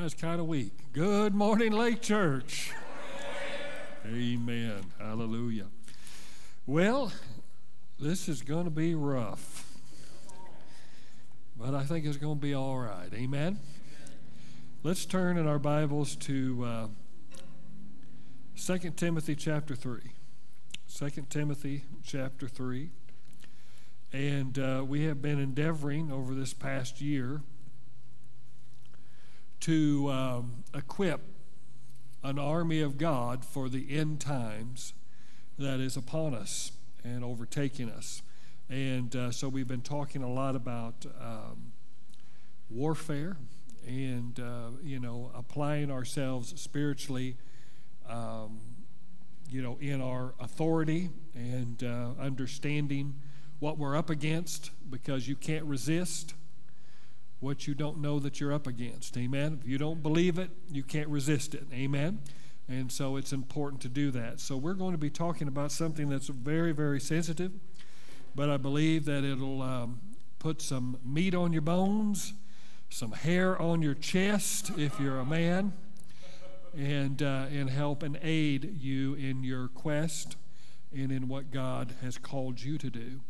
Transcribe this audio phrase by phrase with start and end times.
[0.00, 0.72] That's kind of weak.
[0.94, 2.72] Good morning, Lake Church.
[4.06, 4.80] Amen.
[4.98, 5.66] Hallelujah.
[6.66, 7.12] Well,
[7.98, 9.78] this is going to be rough,
[11.54, 13.12] but I think it's going to be all right.
[13.12, 13.58] Amen.
[14.82, 16.86] Let's turn in our Bibles to uh,
[18.56, 20.00] 2 Timothy chapter 3.
[20.96, 22.88] 2 Timothy chapter 3.
[24.14, 27.42] And uh, we have been endeavoring over this past year
[29.60, 31.20] to um, equip
[32.22, 34.92] an army of God for the end times
[35.58, 36.72] that is upon us
[37.04, 38.22] and overtaking us.
[38.68, 41.72] And uh, so we've been talking a lot about um,
[42.70, 43.36] warfare
[43.86, 47.36] and, uh, you know, applying ourselves spiritually,
[48.08, 48.60] um,
[49.50, 53.14] you know, in our authority and uh, understanding
[53.58, 56.34] what we're up against because you can't resist
[57.40, 59.16] what you don't know that you're up against.
[59.16, 59.58] Amen.
[59.60, 61.66] If you don't believe it, you can't resist it.
[61.72, 62.20] Amen.
[62.68, 64.38] And so it's important to do that.
[64.38, 67.52] So we're going to be talking about something that's very, very sensitive,
[68.34, 70.00] but I believe that it'll um,
[70.38, 72.34] put some meat on your bones,
[72.88, 75.72] some hair on your chest if you're a man,
[76.76, 80.36] and, uh, and help and aid you in your quest
[80.94, 83.20] and in what God has called you to do.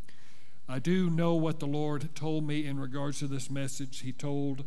[0.71, 4.03] I do know what the Lord told me in regards to this message.
[4.03, 4.63] He told,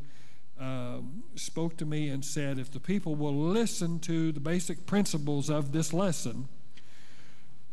[0.59, 0.97] uh,
[1.35, 5.71] spoke to me and said, if the people will listen to the basic principles of
[5.71, 6.49] this lesson,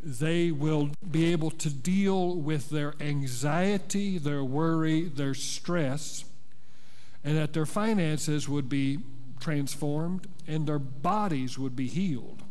[0.00, 6.24] they will be able to deal with their anxiety, their worry, their stress,
[7.24, 9.00] and that their finances would be
[9.40, 12.44] transformed and their bodies would be healed.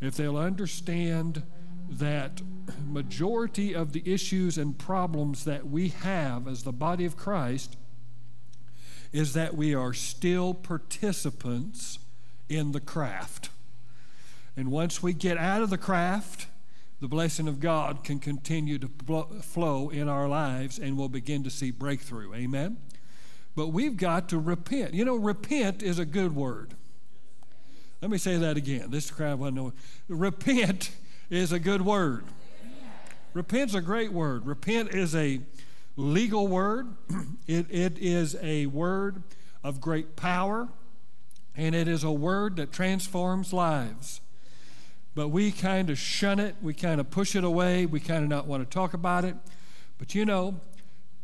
[0.00, 1.42] If they'll understand
[1.88, 2.40] that
[2.86, 7.76] majority of the issues and problems that we have as the body of Christ
[9.12, 11.98] is that we are still participants
[12.48, 13.50] in the craft.
[14.56, 16.46] And once we get out of the craft,
[17.00, 18.88] the blessing of God can continue to
[19.42, 22.34] flow in our lives and we'll begin to see breakthrough.
[22.34, 22.78] Amen?
[23.56, 24.94] But we've got to repent.
[24.94, 26.74] You know, repent is a good word.
[28.00, 28.90] Let me say that again.
[28.90, 29.72] This crowd will know.
[30.08, 30.90] Repent
[31.34, 32.24] is a good word.
[33.32, 34.46] Repent's a great word.
[34.46, 35.40] Repent is a
[35.96, 36.94] legal word,
[37.46, 39.22] it, it is a word
[39.62, 40.68] of great power,
[41.56, 44.20] and it is a word that transforms lives.
[45.14, 48.28] But we kind of shun it, we kind of push it away, we kind of
[48.28, 49.36] not want to talk about it.
[49.98, 50.60] But you know,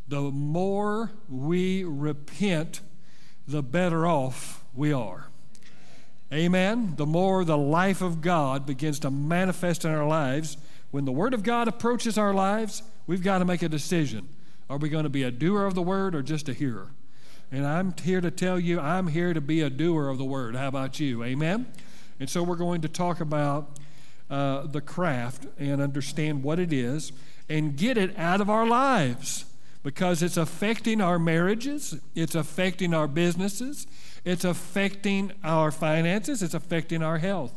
[0.07, 2.81] the more we repent,
[3.47, 5.30] the better off we are.
[6.33, 6.95] Amen.
[6.97, 10.57] The more the life of God begins to manifest in our lives,
[10.91, 14.29] when the Word of God approaches our lives, we've got to make a decision.
[14.69, 16.93] Are we going to be a doer of the Word or just a hearer?
[17.51, 20.55] And I'm here to tell you, I'm here to be a doer of the Word.
[20.55, 21.25] How about you?
[21.25, 21.67] Amen.
[22.21, 23.79] And so we're going to talk about
[24.31, 27.11] uh, the craft and understand what it is
[27.49, 29.47] and get it out of our lives
[29.83, 33.87] because it's affecting our marriages, it's affecting our businesses,
[34.25, 37.55] it's affecting our finances, it's affecting our health.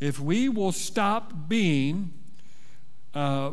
[0.00, 2.12] If we will stop being
[3.14, 3.50] uh,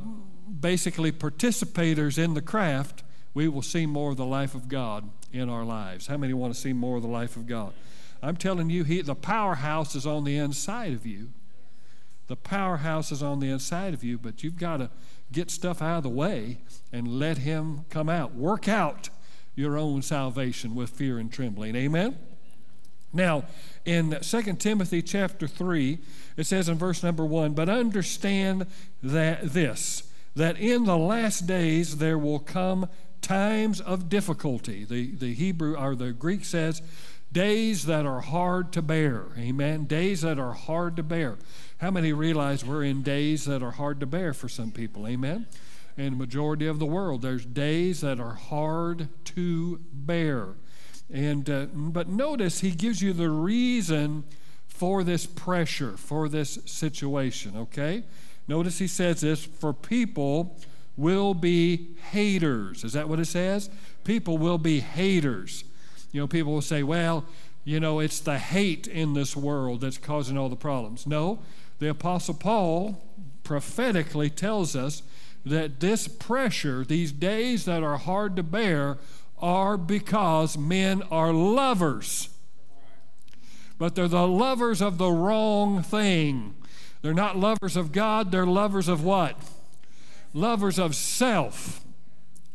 [0.59, 3.03] basically participators in the craft,
[3.33, 6.07] we will see more of the life of God in our lives.
[6.07, 7.73] How many want to see more of the life of God?
[8.21, 11.29] I'm telling you, he, the powerhouse is on the inside of you.
[12.27, 14.89] The powerhouse is on the inside of you, but you've got to
[15.31, 16.59] get stuff out of the way
[16.91, 18.33] and let Him come out.
[18.33, 19.09] Work out
[19.55, 21.75] your own salvation with fear and trembling.
[21.75, 22.17] Amen?
[23.13, 23.45] Now,
[23.85, 25.99] in 2 Timothy chapter 3,
[26.35, 28.67] it says in verse number 1 But understand
[29.01, 30.03] that this,
[30.35, 32.89] that in the last days there will come
[33.21, 34.83] times of difficulty.
[34.83, 36.81] The, the Hebrew or the Greek says,
[37.31, 39.25] days that are hard to bear.
[39.37, 39.85] Amen.
[39.85, 41.37] Days that are hard to bear.
[41.79, 45.07] How many realize we're in days that are hard to bear for some people?
[45.07, 45.45] Amen.
[45.97, 50.55] In the majority of the world, there's days that are hard to bear.
[51.11, 54.23] And uh, but notice he gives you the reason
[54.67, 58.03] for this pressure, for this situation, okay?
[58.47, 60.57] Notice he says this for people
[60.97, 62.83] will be haters.
[62.83, 63.69] Is that what it says?
[64.03, 65.63] People will be haters.
[66.11, 67.25] You know, people will say, well,
[67.63, 71.07] you know, it's the hate in this world that's causing all the problems.
[71.07, 71.39] No,
[71.79, 73.01] the Apostle Paul
[73.43, 75.03] prophetically tells us
[75.45, 78.97] that this pressure, these days that are hard to bear,
[79.37, 82.29] are because men are lovers.
[83.77, 86.55] But they're the lovers of the wrong thing.
[87.01, 89.37] They're not lovers of God, they're lovers of what?
[90.33, 91.81] Lovers of self.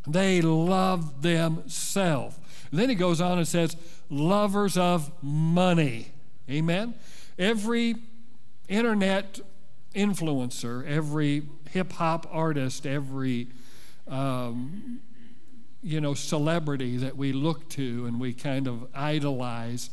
[0.07, 2.37] They love themselves.
[2.73, 3.77] Then he goes on and says,
[4.09, 6.13] lovers of money.
[6.49, 6.95] Amen?
[7.39, 7.97] Every
[8.69, 9.41] internet
[9.95, 13.49] influencer, every hip hop artist, every
[14.09, 15.01] um,
[15.83, 19.91] you know celebrity that we look to and we kind of idolize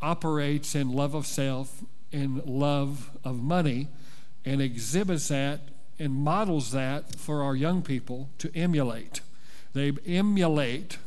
[0.00, 3.88] operates in love of self, in love of money,
[4.44, 5.60] and exhibits that
[5.98, 9.20] and models that for our young people to emulate.
[9.72, 10.98] They emulate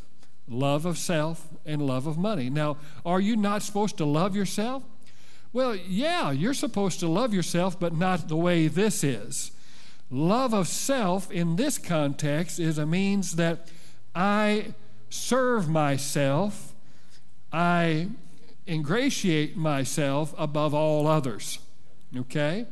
[0.47, 2.49] love of self and love of money.
[2.49, 4.83] Now, are you not supposed to love yourself?
[5.51, 9.51] Well, yeah, you're supposed to love yourself, but not the way this is.
[10.11, 13.67] Love of self in this context is a means that
[14.13, 14.73] I
[15.09, 16.73] serve myself,
[17.51, 18.09] I
[18.67, 21.59] ingratiate myself above all others.
[22.15, 22.65] Okay?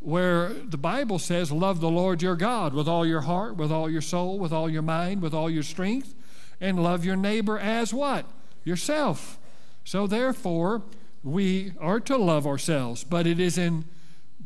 [0.00, 3.90] Where the Bible says, Love the Lord your God with all your heart, with all
[3.90, 6.14] your soul, with all your mind, with all your strength,
[6.60, 8.24] and love your neighbor as what?
[8.64, 9.38] Yourself.
[9.84, 10.82] So therefore,
[11.22, 13.84] we are to love ourselves, but it is in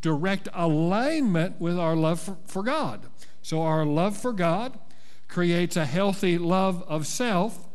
[0.05, 3.07] direct alignment with our love for, God.
[3.41, 4.79] So our love for God
[5.29, 7.67] creates a healthy love of self,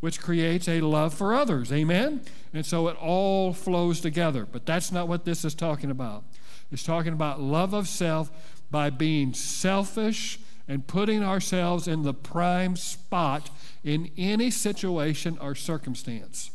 [0.00, 1.72] which creates a love for others.
[1.72, 2.22] Amen?
[2.52, 4.44] And so it all flows together.
[4.44, 6.24] But that's not what this is talking about.
[6.72, 8.28] It's talking about love of self
[8.72, 13.50] by being selfish and putting ourselves in the prime spot
[13.84, 16.50] in any situation or circumstance.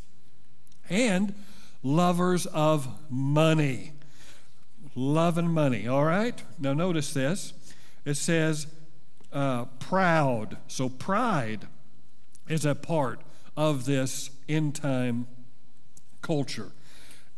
[0.89, 1.33] And
[1.81, 3.92] lovers of money.
[4.95, 6.43] Love and money, all right?
[6.59, 7.53] Now, notice this.
[8.05, 8.67] It says
[9.31, 10.57] uh, proud.
[10.67, 11.67] So, pride
[12.47, 13.21] is a part
[13.55, 15.27] of this end time
[16.21, 16.71] culture.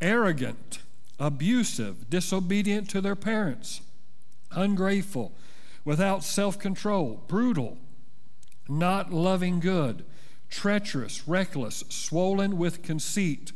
[0.02, 0.80] Arrogant,
[1.20, 3.82] abusive, disobedient to their parents,
[4.52, 5.32] ungrateful,
[5.86, 7.78] without self control, brutal,
[8.68, 10.04] not loving good,
[10.50, 13.52] treacherous, reckless, swollen with conceit,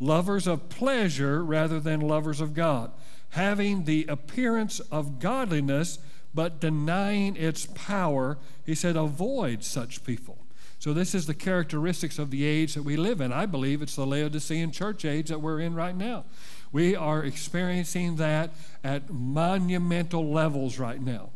[0.00, 2.90] lovers of pleasure rather than lovers of God,
[3.34, 5.98] having the appearance of godliness
[6.32, 8.38] but denying its power.
[8.64, 10.38] He said, avoid such people.
[10.78, 13.32] So, this is the characteristics of the age that we live in.
[13.32, 16.24] I believe it's the Laodicean church age that we're in right now.
[16.72, 18.50] We are experiencing that
[18.82, 21.30] at monumental levels right now.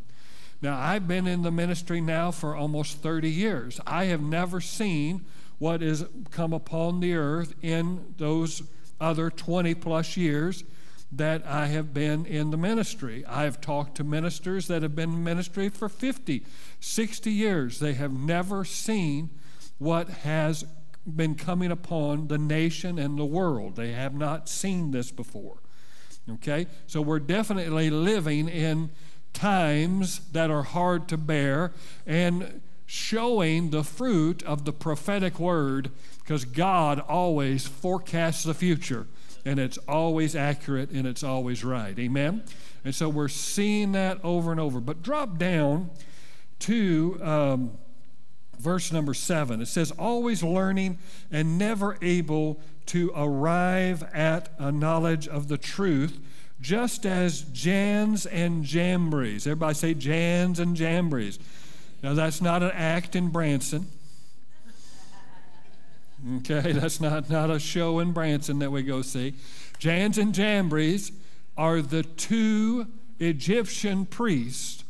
[0.60, 3.80] Now, I've been in the ministry now for almost 30 years.
[3.86, 5.24] I have never seen
[5.58, 8.62] what has come upon the earth in those
[9.00, 10.62] other 20 plus years
[11.10, 13.24] that I have been in the ministry.
[13.26, 16.44] I have talked to ministers that have been in ministry for 50,
[16.80, 17.78] 60 years.
[17.78, 19.30] They have never seen
[19.78, 20.64] what has
[21.06, 23.76] been coming upon the nation and the world.
[23.76, 25.58] They have not seen this before.
[26.30, 26.66] Okay?
[26.86, 28.90] So we're definitely living in
[29.32, 31.72] times that are hard to bear
[32.06, 39.06] and showing the fruit of the prophetic word because God always forecasts the future
[39.44, 41.98] and it's always accurate and it's always right.
[41.98, 42.44] Amen?
[42.84, 44.80] And so we're seeing that over and over.
[44.80, 45.90] But drop down
[46.60, 47.78] to um,
[48.58, 49.60] verse number seven.
[49.60, 50.98] It says, always learning
[51.30, 56.18] and never able to arrive at a knowledge of the truth
[56.60, 59.46] just as Jans and Jambres.
[59.46, 61.38] Everybody say Jans and Jambres.
[62.02, 63.86] Now, that's not an act in Branson.
[66.38, 69.34] Okay, that's not, not a show in Branson that we go see.
[69.78, 71.12] Jans and Jambres
[71.56, 72.86] are the two
[73.18, 74.84] Egyptian priests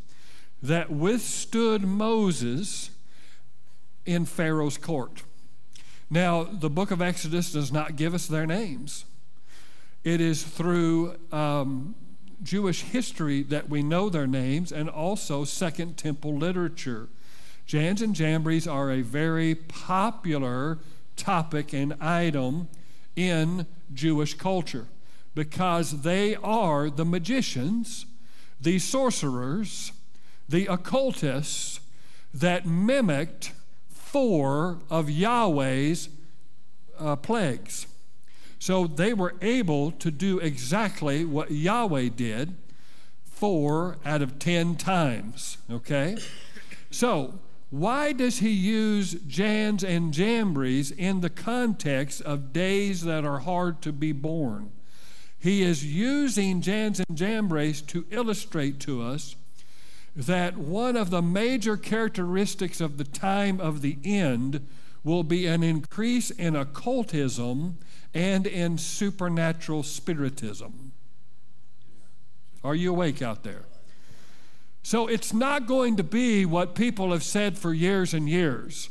[0.62, 2.90] that withstood Moses
[4.06, 5.22] in Pharaoh's court.
[6.10, 9.04] Now, the book of Exodus does not give us their names.
[10.04, 11.94] It is through um,
[12.42, 17.08] Jewish history that we know their names and also Second Temple literature.
[17.66, 20.78] Jans and Jambres are a very popular
[21.18, 22.68] topic and item
[23.14, 24.86] in Jewish culture
[25.34, 28.06] because they are the magicians,
[28.60, 29.92] the sorcerers,
[30.48, 31.80] the occultists
[32.32, 33.52] that mimicked
[33.90, 36.08] four of Yahweh's
[36.98, 37.86] uh, plagues.
[38.58, 42.56] So they were able to do exactly what Yahweh did
[43.24, 45.58] four out of ten times.
[45.70, 46.16] Okay?
[46.90, 47.38] So,
[47.70, 53.82] why does he use Jans and Jambres in the context of days that are hard
[53.82, 54.70] to be born?
[55.38, 59.36] He is using Jans and Jambres to illustrate to us
[60.16, 64.66] that one of the major characteristics of the time of the end
[65.04, 67.78] will be an increase in occultism
[68.14, 70.92] and in supernatural spiritism.
[72.64, 73.66] Are you awake out there?
[74.82, 78.90] So it's not going to be what people have said for years and years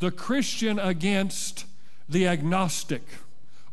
[0.00, 1.66] the Christian against
[2.08, 3.02] the agnostic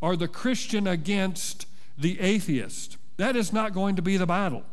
[0.01, 1.65] or the Christian against
[1.97, 2.97] the atheist.
[3.15, 4.63] That is not going to be the battle.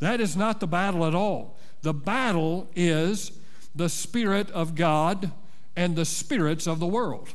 [0.00, 1.56] That is not the battle at all.
[1.82, 3.32] The battle is
[3.74, 5.32] the Spirit of God
[5.76, 7.28] and the spirits of the world.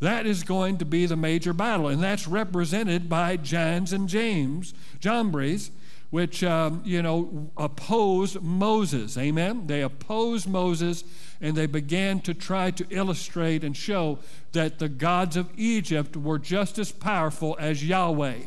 [0.00, 4.72] That is going to be the major battle, and that's represented by Johns and James,
[4.98, 5.70] Jambres,
[6.10, 9.16] which, um, you know, opposed Moses.
[9.16, 9.66] Amen?
[9.66, 11.04] They opposed Moses,
[11.40, 14.18] and they began to try to illustrate and show
[14.52, 18.38] that the gods of Egypt were just as powerful as Yahweh.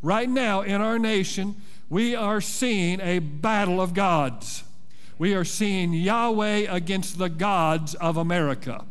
[0.00, 1.56] Right now in our nation,
[1.88, 4.64] we are seeing a battle of gods.
[5.18, 8.86] We are seeing Yahweh against the gods of America.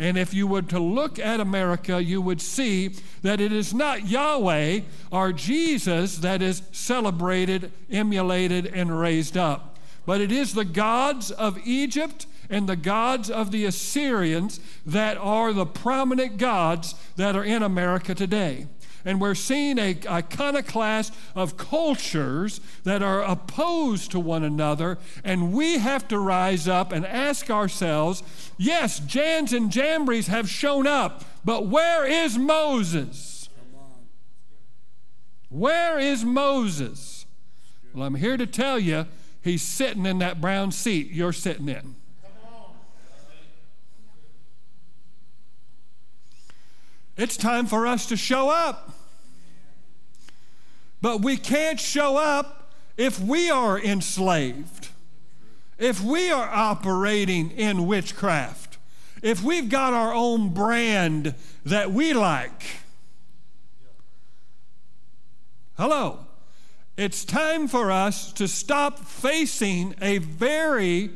[0.00, 2.88] And if you were to look at America, you would see
[3.20, 4.80] that it is not Yahweh
[5.12, 11.58] or Jesus that is celebrated, emulated, and raised up, but it is the gods of
[11.66, 17.62] Egypt and the gods of the Assyrians that are the prominent gods that are in
[17.62, 18.68] America today.
[19.04, 24.98] And we're seeing a iconoclast of cultures that are opposed to one another.
[25.24, 28.22] And we have to rise up and ask ourselves
[28.58, 33.48] yes, Jans and Jambries have shown up, but where is Moses?
[35.48, 37.26] Where is Moses?
[37.92, 39.06] Well, I'm here to tell you,
[39.42, 41.96] he's sitting in that brown seat you're sitting in.
[47.20, 48.94] It's time for us to show up.
[51.02, 54.88] But we can't show up if we are enslaved,
[55.76, 58.78] if we are operating in witchcraft,
[59.20, 61.34] if we've got our own brand
[61.66, 62.62] that we like.
[65.76, 66.20] Hello.
[66.96, 71.10] It's time for us to stop facing a very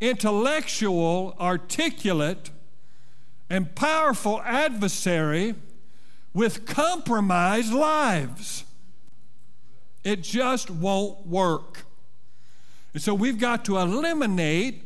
[0.00, 2.50] intellectual, articulate,
[3.50, 5.54] and powerful adversary
[6.34, 8.64] with compromised lives.
[10.04, 11.84] It just won't work.
[12.94, 14.82] And so we've got to eliminate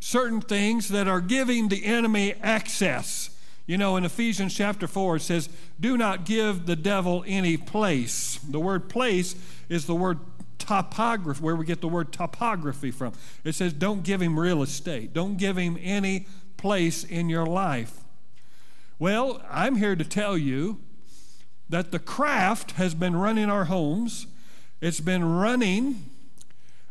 [0.00, 3.30] certain things that are giving the enemy access.
[3.66, 8.38] You know, in Ephesians chapter 4, it says, Do not give the devil any place.
[8.38, 9.36] The word place
[9.68, 10.18] is the word
[10.58, 13.12] topography, where we get the word topography from.
[13.44, 16.26] It says, Don't give him real estate, don't give him any
[16.60, 18.00] place in your life.
[18.98, 20.78] Well, I'm here to tell you
[21.70, 24.26] that the craft has been running our homes,
[24.82, 26.04] it's been running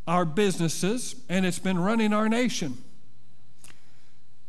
[0.08, 2.80] our businesses, and it's been running our nation.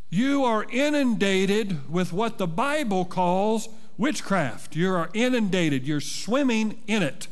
[0.08, 4.74] You are inundated with what the Bible calls witchcraft.
[4.74, 7.28] You are inundated, you're swimming in it.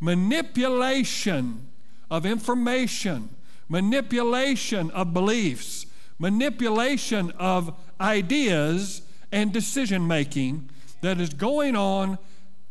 [0.00, 1.66] Manipulation
[2.10, 3.30] of information,
[3.70, 5.83] manipulation of beliefs,
[6.18, 9.02] manipulation of ideas
[9.32, 12.18] and decision making that is going on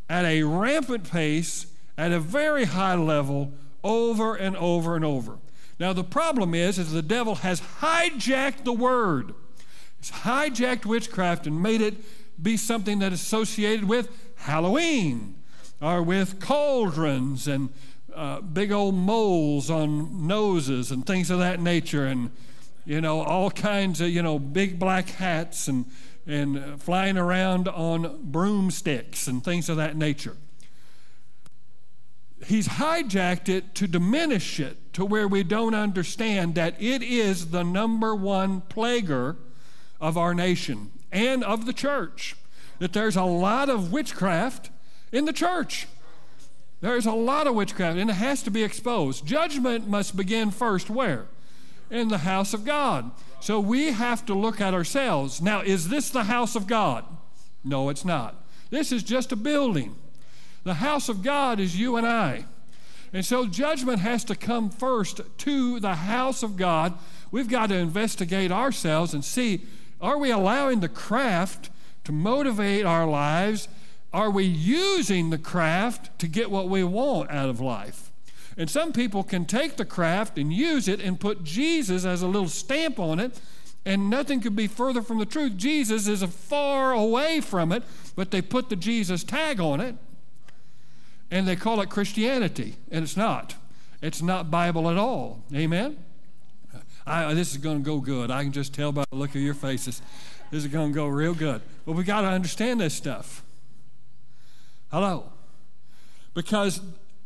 [0.10, 3.52] at a rampant pace, at a very high level,
[3.84, 5.38] over and over and over.
[5.80, 9.34] Now the problem is, is the devil has hijacked the word.
[10.00, 11.96] He's hijacked witchcraft and made it
[12.42, 15.36] be something that is associated with Halloween
[15.82, 17.70] or with cauldrons and
[18.16, 22.32] uh, big old moles on noses and things of that nature and
[22.86, 25.86] you know all kinds of you know big black hats and
[26.25, 30.38] and flying around on broomsticks and things of that nature.
[32.46, 37.63] He's hijacked it to diminish it to where we don't understand that it is the
[37.63, 39.38] number one plaguer
[40.00, 42.36] of our nation and of the church.
[42.80, 44.70] That there's a lot of witchcraft
[45.12, 45.88] in the church.
[46.82, 49.25] There's a lot of witchcraft, and it has to be exposed.
[49.25, 51.28] Judgment must begin first where?
[51.94, 53.12] In the house of God.
[53.40, 55.42] So we have to look at ourselves.
[55.42, 57.06] Now, is this the house of God?
[57.64, 58.44] No, it's not.
[58.72, 59.96] This is just a building.
[60.64, 62.46] The house of God is you and I.
[63.14, 66.98] And so judgment has to come first to the house of God.
[67.32, 69.62] We've got to investigate ourselves and see
[70.02, 71.70] are we allowing the craft
[72.04, 73.70] to motivate our lives?
[74.12, 78.03] Are we using the craft to get what we want out of life?
[78.58, 82.28] And some people can take the craft and use it and put Jesus as a
[82.28, 83.40] little stamp on it,
[83.86, 85.58] and nothing could be further from the truth.
[85.58, 87.84] Jesus is far away from it,
[88.16, 89.96] but they put the Jesus tag on it,
[91.32, 93.56] and they call it Christianity, and it's not.
[94.02, 95.44] It's not Bible at all.
[95.54, 95.98] Amen?
[97.06, 98.32] I, this is going to go good.
[98.32, 100.02] I can just tell by the look of your faces.
[100.52, 101.62] This is going to go real good.
[101.86, 103.44] But we got to understand this stuff.
[104.92, 105.32] Hello?
[106.34, 106.82] Because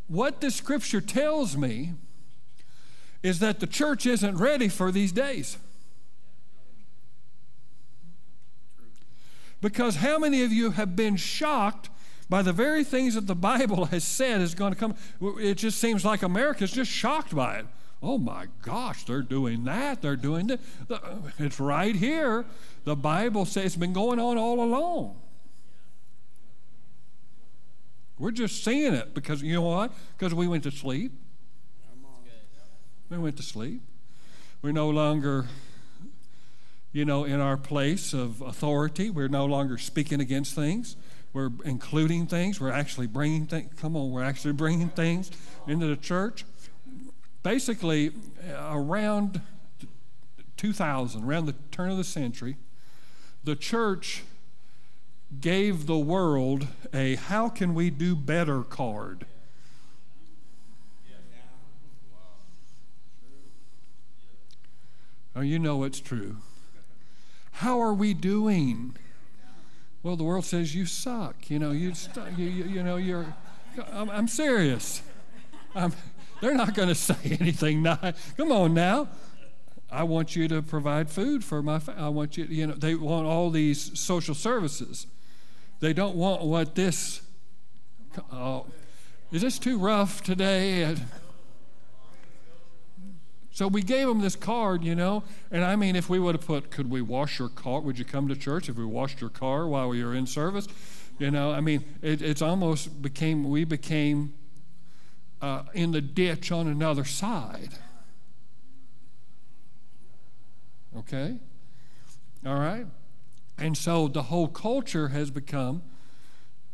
[0.07, 1.93] what the scripture tells me
[3.23, 5.57] is that the church isn't ready for these days.
[9.59, 11.89] Because how many of you have been shocked
[12.29, 14.95] by the very things that the Bible has said is going to come?
[15.21, 17.65] It just seems like America's just shocked by it.
[18.01, 20.59] Oh my gosh, they're doing that, they're doing that.
[21.39, 22.45] It's right here.
[22.83, 25.15] The Bible says it's been going on all along.
[28.19, 29.91] We're just seeing it because you know what?
[30.17, 31.11] Because we went to sleep.
[33.09, 33.81] We went to sleep.
[34.61, 35.45] We're no longer,
[36.91, 39.09] you know, in our place of authority.
[39.09, 40.97] We're no longer speaking against things.
[41.31, 42.59] We're including things.
[42.59, 43.71] We're actually bringing things.
[43.79, 45.29] Come on, we're actually bringing things
[45.67, 46.43] into the church.
[47.43, 48.11] Basically,
[48.49, 49.41] uh, around
[50.57, 52.57] 2000, around the turn of the century,
[53.43, 54.23] the church
[55.39, 59.25] gave the world a how can we do better card.
[65.35, 66.37] Oh, you know it's true.
[67.51, 68.95] How are we doing?
[70.01, 71.51] Well, the world says you suck.
[71.51, 71.93] You know, you,
[72.35, 73.35] you, you, you know, you're.
[73.91, 75.03] I'm, I'm serious.
[75.75, 75.93] I'm,
[76.41, 78.15] they're not going to say anything nice.
[78.35, 79.09] Come on now.
[79.91, 81.79] I want you to provide food for my.
[81.79, 82.01] family.
[82.01, 82.45] I want you.
[82.45, 85.05] You know, they want all these social services.
[85.79, 87.21] They don't want what this.
[88.31, 88.65] Oh,
[89.31, 90.95] is this too rough today?
[93.51, 96.45] So we gave them this card, you know, and I mean, if we would have
[96.45, 97.81] put, could we wash your car?
[97.81, 100.67] Would you come to church if we washed your car while we were in service?
[101.17, 104.35] You know, I mean, it, it's almost became, we became
[105.41, 107.71] uh, in the ditch on another side.
[110.95, 111.39] Okay?
[112.45, 112.85] All right?
[113.57, 115.81] And so the whole culture has become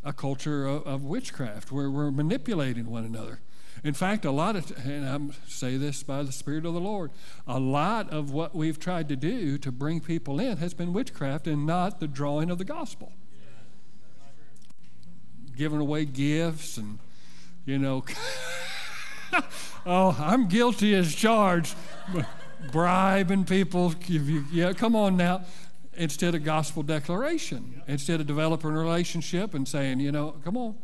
[0.04, 3.40] a culture of, of witchcraft where we're manipulating one another.
[3.84, 7.12] In fact, a lot of, and I say this by the Spirit of the Lord,
[7.48, 11.48] a lot of what we've tried to do to bring people in has been witchcraft
[11.48, 13.12] and not the drawing of the gospel.
[15.56, 17.00] Giving away gifts and,
[17.66, 18.04] you know,
[19.86, 21.76] oh, I'm guilty as charged.
[22.72, 23.94] Bribing people.
[24.52, 25.44] Yeah, come on now
[25.96, 30.76] instead of gospel declaration, instead of developing a relationship and saying, you know, come on,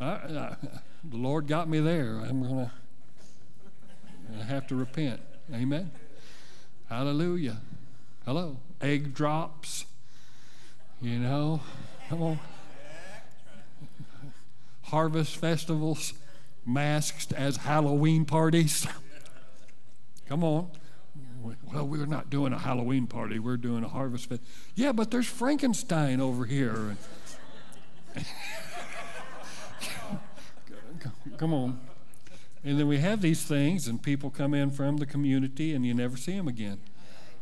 [0.00, 0.56] I, I,
[1.04, 2.18] the Lord got me there.
[2.18, 2.70] I'm going
[4.38, 5.20] to have to repent.
[5.52, 5.90] Amen.
[6.88, 7.58] Hallelujah.
[8.24, 8.58] Hello.
[8.80, 9.86] Egg drops.
[11.00, 11.60] You know,
[12.08, 12.38] come on.
[14.82, 16.14] Harvest festivals
[16.64, 18.86] masked as Halloween parties.
[20.28, 20.70] Come on
[21.72, 24.42] well, we're not doing a Halloween party, we're doing a harvest fest.
[24.74, 26.96] Yeah, but there's Frankenstein over here.
[31.36, 31.80] come on.
[32.64, 35.94] And then we have these things, and people come in from the community, and you
[35.94, 36.80] never see them again.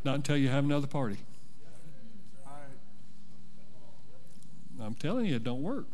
[0.05, 1.19] Not until you have another party.
[4.81, 5.87] I'm telling you, it don't work.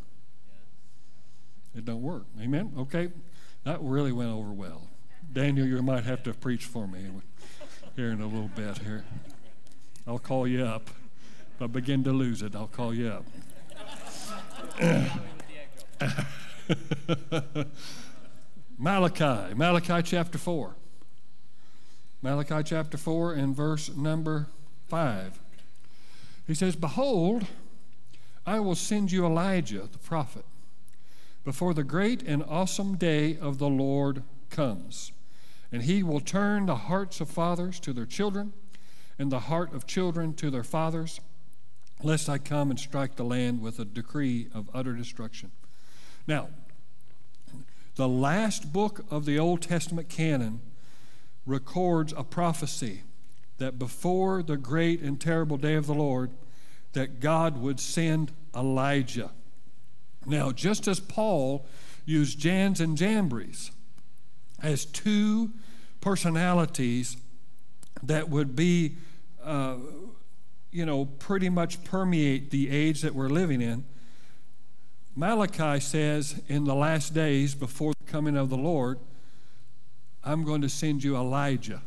[1.73, 2.25] It don't work.
[2.41, 2.73] Amen?
[2.77, 3.09] Okay?
[3.63, 4.87] That really went over well.
[5.31, 7.05] Daniel, you might have to preach for me
[7.95, 9.03] here in a little bit here.
[10.07, 10.89] I'll call you up.
[11.55, 13.25] If I begin to lose it, I'll call you up.
[18.77, 20.75] Malachi, Malachi chapter 4.
[22.21, 24.47] Malachi chapter 4 and verse number
[24.87, 25.39] 5.
[26.47, 27.45] He says, Behold,
[28.45, 30.45] I will send you Elijah the prophet
[31.43, 35.11] before the great and awesome day of the Lord comes.
[35.71, 38.53] And he will turn the hearts of fathers to their children,
[39.17, 41.21] and the heart of children to their fathers,
[42.03, 45.51] lest I come and strike the land with a decree of utter destruction.
[46.27, 46.49] Now,
[47.95, 50.61] the last book of the Old Testament canon
[51.45, 53.03] records a prophecy
[53.57, 56.31] that before the great and terrible day of the Lord,
[56.93, 59.31] that God would send Elijah.
[60.25, 61.65] Now, just as Paul
[62.05, 63.71] used Jans and Jambres
[64.61, 65.51] as two
[65.99, 67.17] personalities
[68.03, 68.95] that would be,
[69.43, 69.75] uh,
[70.71, 73.85] you know, pretty much permeate the age that we're living in.
[75.15, 78.99] Malachi says, in the last days before the coming of the Lord,
[80.23, 81.81] I'm going to send you Elijah.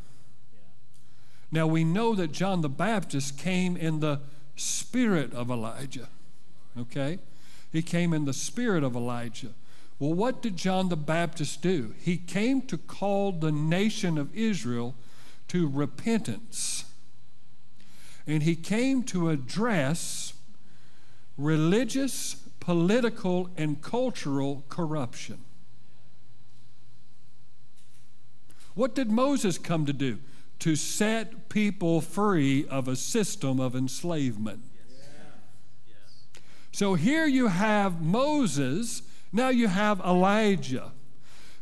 [1.51, 4.21] Now we know that John the Baptist came in the
[4.57, 6.09] spirit of Elijah.
[6.79, 7.19] Okay?
[7.73, 9.51] He came in the spirit of Elijah.
[9.98, 11.94] Well, what did John the Baptist do?
[12.00, 14.94] He came to call the nation of Israel
[15.48, 16.85] to repentance.
[18.26, 20.35] And he came to address
[21.37, 25.38] religious, political, and cultural corruption.
[28.74, 30.18] What did Moses come to do?
[30.61, 34.62] To set people free of a system of enslavement.
[36.72, 39.02] So here you have Moses,
[39.35, 40.92] now you have Elijah.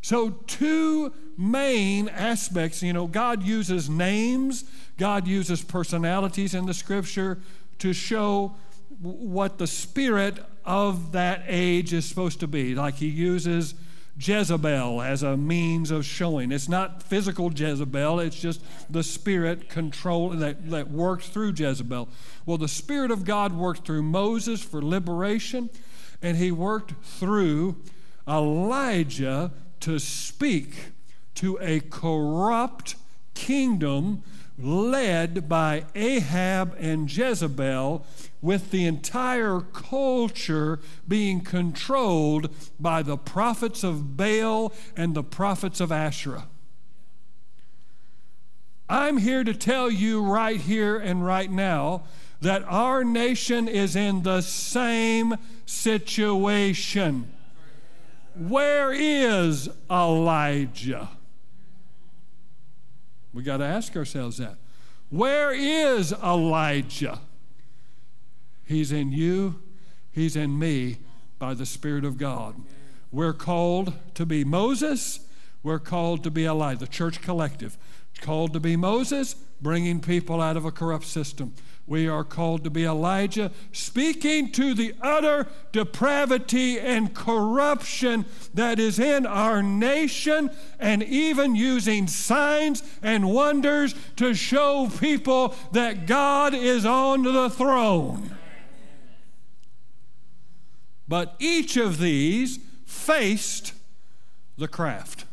[0.02, 2.82] So, two main aspects.
[2.82, 4.64] You know, God uses names,
[4.98, 7.40] God uses personalities in the scripture
[7.78, 8.54] to show
[9.00, 12.74] what the spirit of that age is supposed to be.
[12.74, 13.74] Like he uses
[14.18, 16.52] Jezebel as a means of showing.
[16.52, 22.08] It's not physical Jezebel, it's just the spirit control that, that works through Jezebel.
[22.44, 25.70] Well, the Spirit of God worked through Moses for liberation,
[26.22, 27.76] and he worked through
[28.26, 30.92] Elijah to speak
[31.35, 32.94] to a corrupt
[33.35, 34.22] kingdom
[34.58, 38.06] led by Ahab and Jezebel,
[38.40, 45.90] with the entire culture being controlled by the prophets of Baal and the prophets of
[45.90, 46.48] Asherah.
[48.88, 52.02] I'm here to tell you right here and right now
[52.42, 57.33] that our nation is in the same situation.
[58.35, 61.09] Where is Elijah?
[63.33, 64.57] We got to ask ourselves that.
[65.09, 67.20] Where is Elijah?
[68.64, 69.61] He's in you,
[70.11, 70.98] he's in me
[71.38, 72.57] by the Spirit of God.
[73.12, 75.20] We're called to be Moses,
[75.62, 77.79] we're called to be Elijah, the church collective.
[78.20, 81.55] Called to be Moses, bringing people out of a corrupt system.
[81.87, 88.98] We are called to be Elijah, speaking to the utter depravity and corruption that is
[88.98, 96.87] in our nation, and even using signs and wonders to show people that God is
[96.87, 98.37] on the throne.
[101.09, 103.72] But each of these faced
[104.57, 105.25] the craft.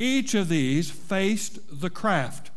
[0.00, 2.50] Each of these faced the craft.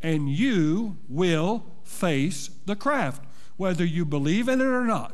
[0.00, 3.24] And you will face the craft,
[3.56, 5.12] whether you believe in it or not.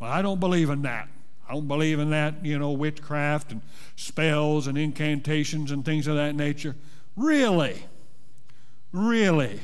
[0.00, 1.08] Well, I don't believe in that.
[1.48, 3.60] I don't believe in that, you know, witchcraft and
[3.94, 6.74] spells and incantations and things of that nature.
[7.16, 7.84] Really?
[8.90, 9.60] Really?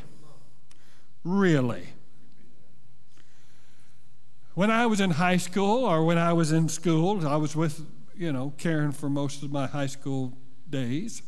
[1.25, 1.89] Really?
[4.55, 7.85] When I was in high school or when I was in school, I was with,
[8.17, 10.37] you know, Karen for most of my high school
[10.71, 11.23] days.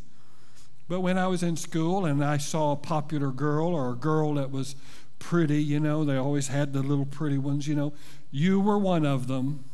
[0.88, 4.35] But when I was in school and I saw a popular girl or a girl
[4.35, 4.74] that was
[5.18, 7.92] pretty, you know, they always had the little pretty ones, you know,
[8.31, 9.64] you were one of them.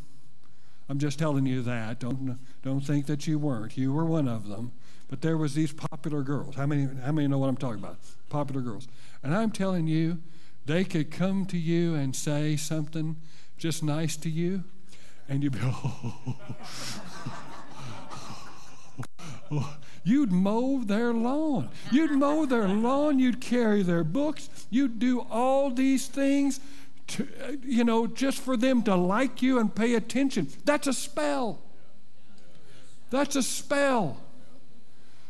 [0.89, 2.01] I'm just telling you that.
[2.01, 3.77] Don't, don't think that you weren't.
[3.77, 4.73] You were one of them.
[5.09, 6.57] But there was these popular girls.
[6.57, 7.99] How many, how many know what I'm talking about?
[8.29, 8.89] Popular girls.
[9.23, 10.19] And I'm telling you,
[10.67, 13.17] they could come to you and say something
[13.57, 14.65] just nice to you,
[15.29, 16.37] and you'd be, oh,
[20.05, 21.69] You'd mow their lawn.
[21.91, 23.19] You'd mow their lawn.
[23.19, 24.49] You'd carry their books.
[24.71, 26.61] You'd do all these things,
[27.09, 27.27] to,
[27.65, 30.49] you know, just for them to like you and pay attention.
[30.65, 31.61] That's a spell.
[33.11, 34.19] That's a spell.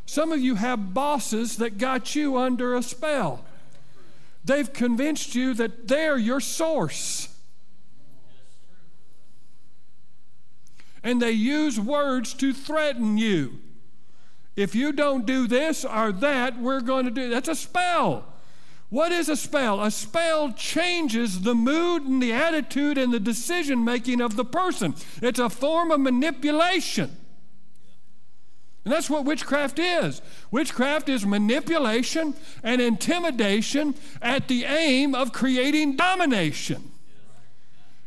[0.07, 3.45] Some of you have bosses that got you under a spell.
[4.45, 7.29] They've convinced you that they're your source.
[11.03, 13.61] And they use words to threaten you.
[14.57, 18.25] If you don't do this or that, we're going to do that's a spell.
[18.89, 19.83] What is a spell?
[19.83, 24.95] A spell changes the mood and the attitude and the decision making of the person.
[25.21, 27.17] It's a form of manipulation.
[28.85, 30.23] And that's what witchcraft is.
[30.53, 36.93] Witchcraft is manipulation and intimidation at the aim of creating domination.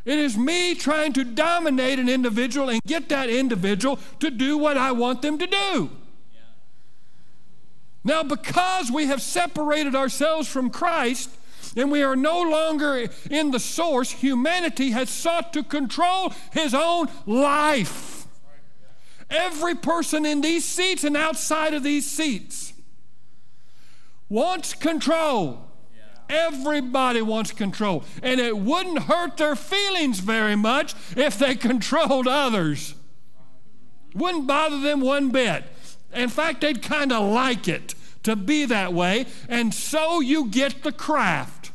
[0.05, 4.77] It is me trying to dominate an individual and get that individual to do what
[4.77, 5.89] I want them to do.
[8.03, 11.29] Now, because we have separated ourselves from Christ
[11.75, 17.09] and we are no longer in the source, humanity has sought to control his own
[17.25, 18.27] life.
[19.29, 22.73] Every person in these seats and outside of these seats
[24.27, 25.65] wants control.
[26.29, 28.03] Everybody wants control.
[28.21, 32.95] And it wouldn't hurt their feelings very much if they controlled others.
[34.15, 35.63] Wouldn't bother them one bit.
[36.13, 40.84] In fact, they'd kind of like it to be that way, and so you get
[40.84, 41.72] the craft.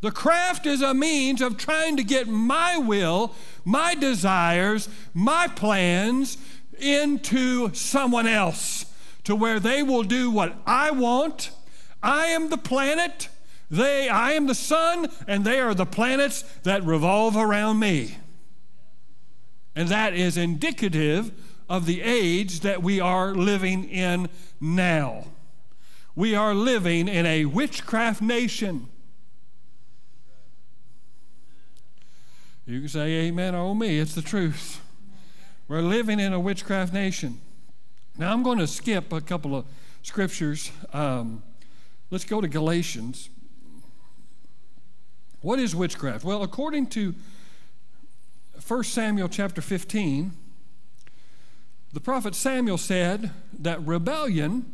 [0.00, 6.36] The craft is a means of trying to get my will, my desires, my plans
[6.78, 8.86] into someone else
[9.22, 11.52] to where they will do what I want.
[12.02, 13.28] I am the planet,
[13.70, 18.16] they I am the sun, and they are the planets that revolve around me.
[19.74, 21.32] And that is indicative
[21.68, 24.28] of the age that we are living in
[24.60, 25.24] now.
[26.14, 28.88] We are living in a witchcraft nation.
[32.66, 34.80] You can say amen or oh me, it's the truth.
[35.68, 37.40] We're living in a witchcraft nation.
[38.18, 39.64] Now, I'm going to skip a couple of
[40.02, 40.70] scriptures.
[40.92, 41.42] Um,
[42.10, 43.30] let's go to Galatians.
[45.40, 46.24] What is witchcraft?
[46.24, 47.14] Well, according to
[48.60, 50.32] 1 Samuel chapter 15,
[51.92, 54.72] the prophet Samuel said that rebellion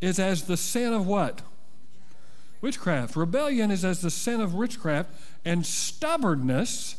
[0.00, 1.42] is as the sin of what?
[2.60, 3.16] Witchcraft.
[3.16, 5.10] Rebellion is as the sin of witchcraft,
[5.44, 6.96] and stubbornness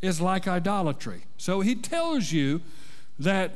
[0.00, 1.24] is like idolatry.
[1.36, 2.60] So he tells you
[3.18, 3.54] that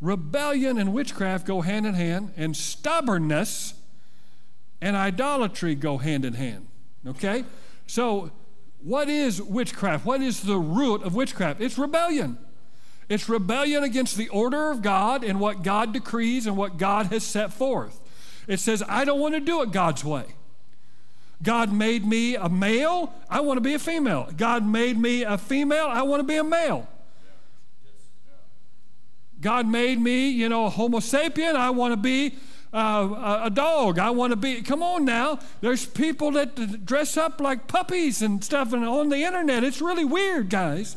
[0.00, 3.74] rebellion and witchcraft go hand in hand, and stubbornness
[4.80, 6.66] and idolatry go hand in hand.
[7.06, 7.44] Okay?
[7.86, 8.30] So,
[8.84, 10.04] what is witchcraft?
[10.04, 11.62] What is the root of witchcraft?
[11.62, 12.36] It's rebellion.
[13.08, 17.24] It's rebellion against the order of God and what God decrees and what God has
[17.24, 17.98] set forth.
[18.46, 20.26] It says, I don't want to do it God's way.
[21.42, 24.28] God made me a male, I want to be a female.
[24.36, 26.86] God made me a female, I want to be a male.
[29.40, 32.34] God made me, you know, a homo sapien, I want to be
[32.74, 33.98] uh, a dog.
[33.98, 34.60] I want to be.
[34.62, 35.38] Come on now.
[35.60, 39.62] There's people that dress up like puppies and stuff and on the internet.
[39.62, 40.96] It's really weird, guys.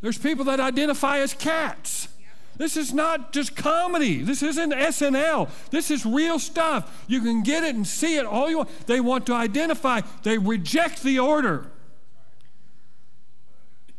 [0.00, 2.08] There's people that identify as cats.
[2.56, 4.22] This is not just comedy.
[4.22, 5.48] This isn't SNL.
[5.70, 7.04] This is real stuff.
[7.08, 8.86] You can get it and see it all you want.
[8.86, 11.66] They want to identify, they reject the order.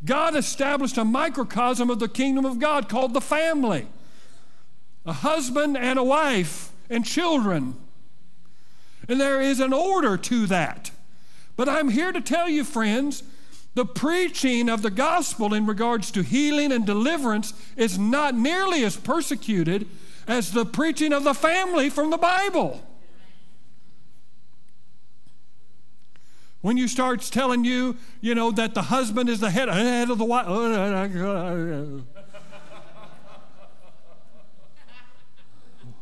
[0.03, 3.87] God established a microcosm of the kingdom of God called the family
[5.05, 7.75] a husband and a wife and children.
[9.09, 10.91] And there is an order to that.
[11.55, 13.23] But I'm here to tell you, friends,
[13.73, 18.97] the preaching of the gospel in regards to healing and deliverance is not nearly as
[18.97, 19.87] persecuted
[20.27, 22.85] as the preaching of the family from the Bible.
[26.61, 30.17] When you starts telling you, you know, that the husband is the head, head of
[30.17, 30.45] the wife.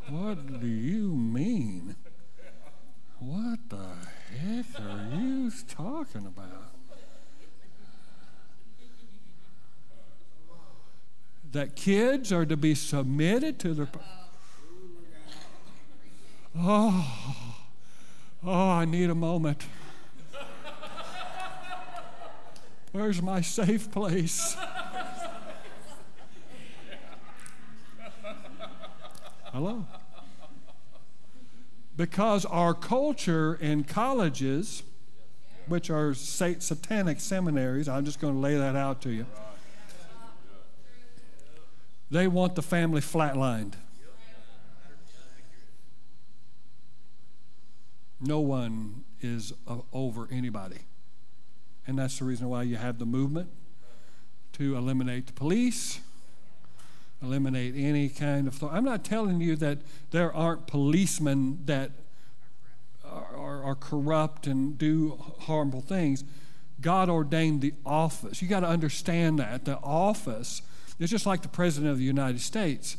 [0.10, 1.96] what do you mean?
[3.20, 3.88] What the
[4.38, 6.70] heck are you talking about?
[11.52, 13.90] that kids are to be submitted to their.
[16.58, 17.46] Oh,
[18.44, 19.64] oh, I need a moment.
[22.92, 24.56] Where's my safe place?
[29.52, 29.86] Hello?
[31.96, 34.84] Because our culture in colleges,
[35.68, 39.26] which are satanic seminaries, I'm just going to lay that out to you
[42.12, 43.74] they want the family flatlined.
[48.22, 50.80] No one is uh, over anybody.
[51.90, 53.50] And that's the reason why you have the movement
[54.54, 56.02] to eliminate the police,
[57.20, 58.60] eliminate any kind of.
[58.60, 59.80] Th- I'm not telling you that
[60.12, 61.90] there aren't policemen that
[63.04, 66.24] are, are, are corrupt and do harmful things.
[66.80, 68.40] God ordained the office.
[68.40, 69.66] You got to understand that.
[69.66, 70.62] The office
[71.00, 72.98] is just like the President of the United States.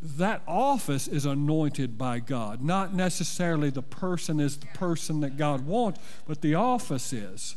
[0.00, 2.62] That office is anointed by God.
[2.62, 7.56] Not necessarily the person is the person that God wants, but the office is.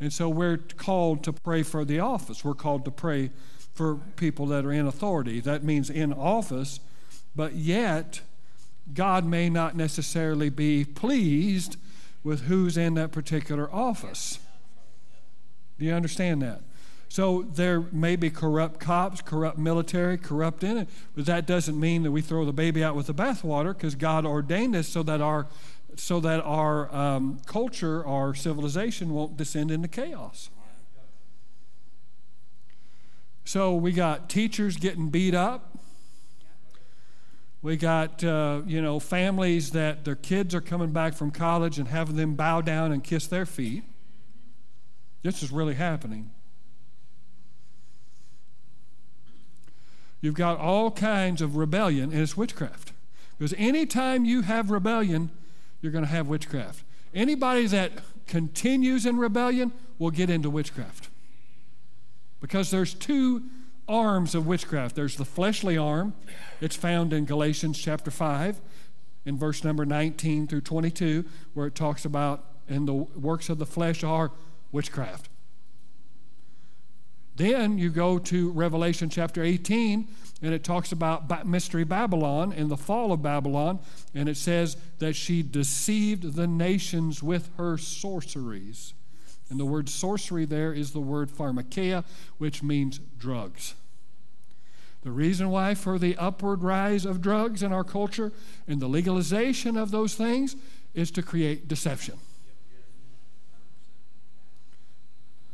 [0.00, 2.44] And so we're called to pray for the office.
[2.44, 3.30] We're called to pray
[3.74, 5.40] for people that are in authority.
[5.40, 6.80] That means in office,
[7.36, 8.22] but yet
[8.94, 11.76] God may not necessarily be pleased
[12.24, 14.38] with who's in that particular office.
[15.78, 16.62] Do you understand that?
[17.08, 22.04] So there may be corrupt cops, corrupt military, corrupt in it, but that doesn't mean
[22.04, 25.20] that we throw the baby out with the bathwater because God ordained us so that
[25.20, 25.48] our
[25.96, 30.50] so that our um, culture, our civilization won't descend into chaos.
[33.44, 35.76] So we got teachers getting beat up.
[37.62, 41.88] We got, uh, you know, families that their kids are coming back from college and
[41.88, 43.84] having them bow down and kiss their feet.
[45.22, 46.30] This is really happening.
[50.22, 52.92] You've got all kinds of rebellion, and it's witchcraft.
[53.38, 55.30] Because anytime you have rebellion,
[55.80, 56.84] you're going to have witchcraft.
[57.14, 57.92] Anybody that
[58.26, 61.08] continues in rebellion will get into witchcraft.
[62.40, 63.44] Because there's two
[63.88, 66.14] arms of witchcraft there's the fleshly arm,
[66.60, 68.60] it's found in Galatians chapter 5,
[69.24, 73.66] in verse number 19 through 22, where it talks about, and the works of the
[73.66, 74.30] flesh are
[74.72, 75.29] witchcraft
[77.40, 80.06] Then you go to Revelation chapter 18,
[80.42, 83.78] and it talks about Mystery Babylon and the fall of Babylon,
[84.14, 88.92] and it says that she deceived the nations with her sorceries.
[89.48, 92.04] And the word sorcery there is the word pharmakeia,
[92.36, 93.72] which means drugs.
[95.00, 98.32] The reason why for the upward rise of drugs in our culture
[98.68, 100.56] and the legalization of those things
[100.92, 102.18] is to create deception.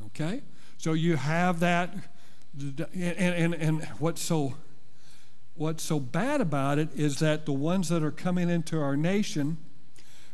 [0.07, 0.43] Okay?
[0.79, 1.95] So you have that,
[2.59, 4.55] and, and, and what's so
[5.57, 9.57] what's so bad about it is that the ones that are coming into our nation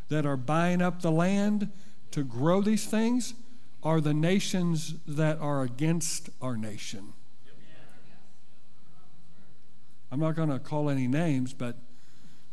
[0.09, 1.71] that are buying up the land
[2.11, 3.35] to grow these things
[3.83, 7.13] are the nations that are against our nation.
[10.11, 11.77] I'm not going to call any names, but,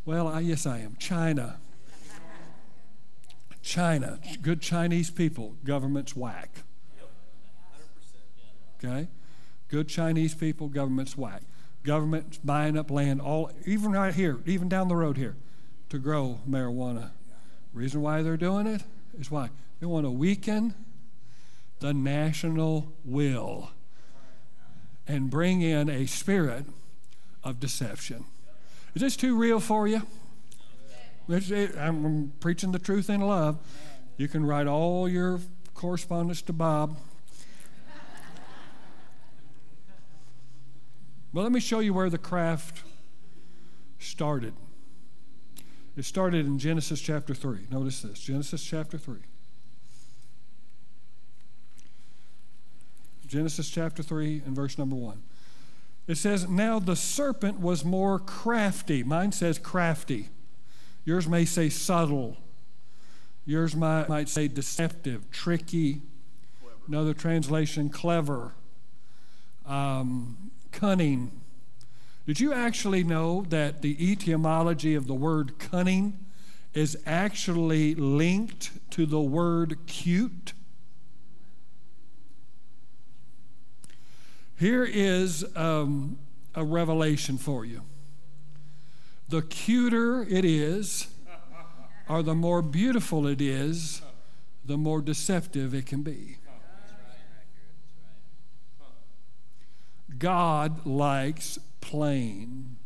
[0.06, 0.96] well, I, yes, I am.
[0.98, 1.58] China.
[3.62, 6.64] China, good Chinese people, government's whack.
[8.84, 9.08] Okay?
[9.68, 11.44] Good Chinese people, government's whack.
[11.84, 15.36] Government's buying up land, all even right here, even down the road here,
[15.90, 17.12] to grow marijuana.
[17.74, 18.84] Reason why they're doing it
[19.18, 20.74] is why they want to weaken
[21.80, 23.72] the national will
[25.08, 26.66] and bring in a spirit
[27.44, 28.26] of deception.
[28.94, 30.02] Is this too real for you?
[31.30, 33.60] I'm preaching the truth in love.
[34.18, 35.40] You can write all your
[35.76, 36.98] correspondence to Bob
[41.32, 42.84] Well, let me show you where the craft
[44.00, 44.54] started.
[45.96, 47.68] It started in Genesis chapter 3.
[47.70, 49.20] Notice this Genesis chapter 3.
[53.28, 55.22] Genesis chapter 3 and verse number 1.
[56.08, 59.04] It says, Now the serpent was more crafty.
[59.04, 60.30] Mine says crafty.
[61.06, 62.38] Yours may say subtle.
[63.46, 66.02] Yours might, might say deceptive, tricky.
[66.62, 66.76] Clever.
[66.88, 68.54] Another translation, clever.
[69.68, 71.42] Um, cunning.
[72.26, 76.26] Did you actually know that the etymology of the word cunning
[76.74, 80.54] is actually linked to the word cute?
[84.58, 86.20] Here is um,
[86.54, 87.84] a revelation for you.
[89.30, 91.08] The cuter it is,
[92.10, 94.02] or the more beautiful it is,
[94.66, 96.39] the more deceptive it can be.
[100.20, 102.78] God likes plain.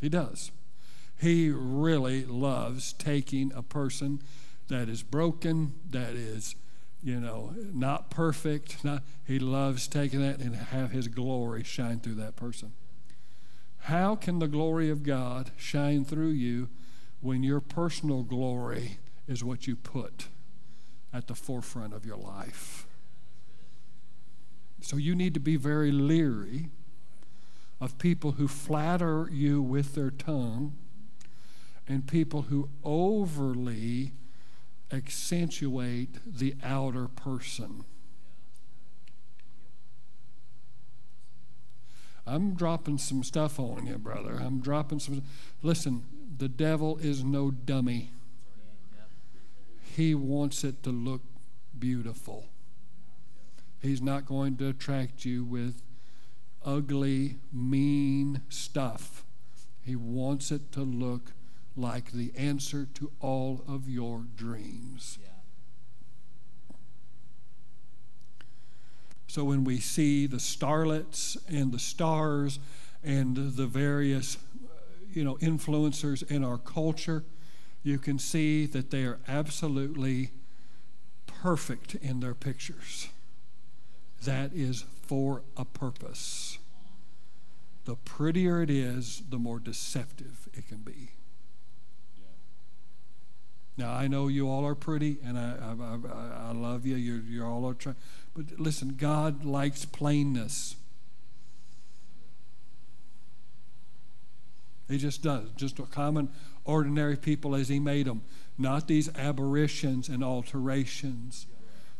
[0.00, 0.50] He does.
[1.20, 4.20] He really loves taking a person
[4.68, 6.56] that is broken, that is,
[7.02, 8.84] you know, not perfect.
[8.84, 12.72] Not, he loves taking that and have his glory shine through that person.
[13.82, 16.68] How can the glory of God shine through you
[17.20, 20.26] when your personal glory is what you put
[21.12, 22.86] at the forefront of your life?
[24.82, 26.68] So you need to be very leery
[27.80, 30.74] of people who flatter you with their tongue
[31.88, 34.12] and people who overly
[34.92, 37.84] accentuate the outer person.
[42.26, 44.34] I'm dropping some stuff on you, brother.
[44.40, 45.22] I'm dropping some.
[45.62, 46.04] Listen,
[46.38, 48.10] the devil is no dummy.
[49.96, 51.22] He wants it to look
[51.78, 52.51] beautiful.
[53.82, 55.82] He's not going to attract you with
[56.64, 59.24] ugly, mean stuff.
[59.84, 61.32] He wants it to look
[61.76, 65.18] like the answer to all of your dreams.
[65.20, 66.76] Yeah.
[69.26, 72.60] So when we see the starlets and the stars
[73.02, 74.68] and the various uh,
[75.12, 77.24] you know influencers in our culture,
[77.82, 80.30] you can see that they are absolutely
[81.26, 83.08] perfect in their pictures
[84.24, 86.58] that is for a purpose.
[87.84, 91.10] The prettier it is, the more deceptive it can be.
[93.76, 96.96] Now I know you all are pretty, and I I, I, I love you.
[96.96, 97.96] You're you're all are trying,
[98.34, 100.76] but listen, God likes plainness.
[104.88, 106.28] He just does, just common,
[106.64, 108.22] ordinary people as He made them,
[108.58, 111.46] not these aberrations and alterations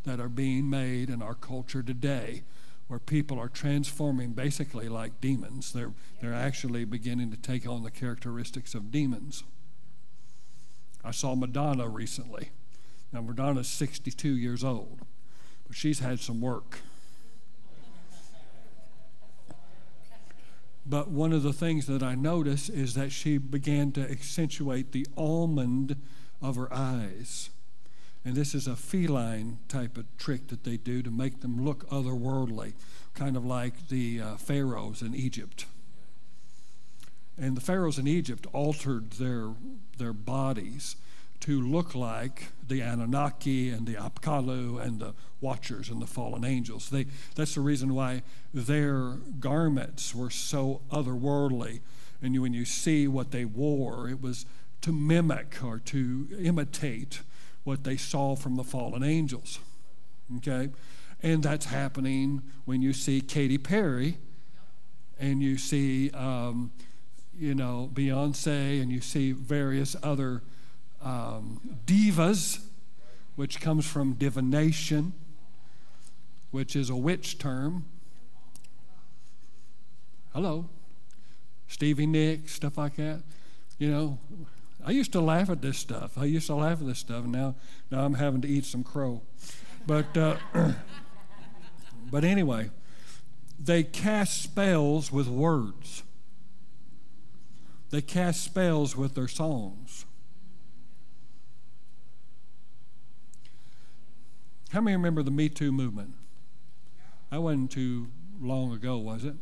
[0.05, 2.43] that are being made in our culture today
[2.89, 5.73] where people are transforming basically like demons.
[5.73, 9.45] They're, they're actually beginning to take on the characteristics of demons.
[11.05, 12.51] I saw Madonna recently.
[13.13, 15.01] Now, Madonna's 62 years old,
[15.67, 16.81] but she's had some work.
[20.85, 25.07] But one of the things that I noticed is that she began to accentuate the
[25.17, 25.97] almond
[26.41, 27.51] of her eyes
[28.25, 31.89] And this is a feline type of trick that they do to make them look
[31.91, 32.75] otherworldly,
[33.15, 35.67] kind of like the uh, pharaohs in Egypt.
[37.37, 39.51] And the pharaohs in Egypt altered their,
[39.99, 40.97] their bodies
[41.41, 46.91] to look like the Anunnaki and the Apkallu and the Watchers and the fallen angels.
[46.91, 48.23] They, that's the reason why
[48.55, 51.81] their garments were so otherworldly.
[52.23, 54.47] And you, when you see what they wore, it was
[54.83, 57.23] to mimic or to imitate
[57.65, 59.59] what they saw from the fallen angels.
[60.39, 60.71] Okay?
[61.23, 64.19] And that's happening when you see Katy Perry
[65.21, 66.73] and you see, um,
[67.39, 70.43] you know, Beyonce and you see various other
[71.01, 72.65] um, divas,
[73.37, 75.13] which comes from divination,
[76.51, 77.85] which is a witch term.
[80.33, 80.69] Hello.
[81.69, 83.23] Stevie Nicks, stuff like that.
[83.79, 84.19] You know,
[84.85, 86.19] I used to laugh at this stuff.
[86.19, 87.55] I used to laugh at this stuff, and now,
[87.91, 89.23] now I'm having to eat some crow.
[89.87, 90.37] But, uh,
[92.11, 92.71] but anyway,
[93.59, 96.03] they cast spells with words.
[97.91, 100.05] They cast spells with their songs.
[104.71, 106.15] How many remember the Me Too movement?
[107.31, 108.09] That wasn't too
[108.41, 109.35] long ago, was it?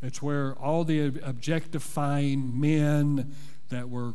[0.00, 3.34] It's where all the objectifying men
[3.68, 4.14] that were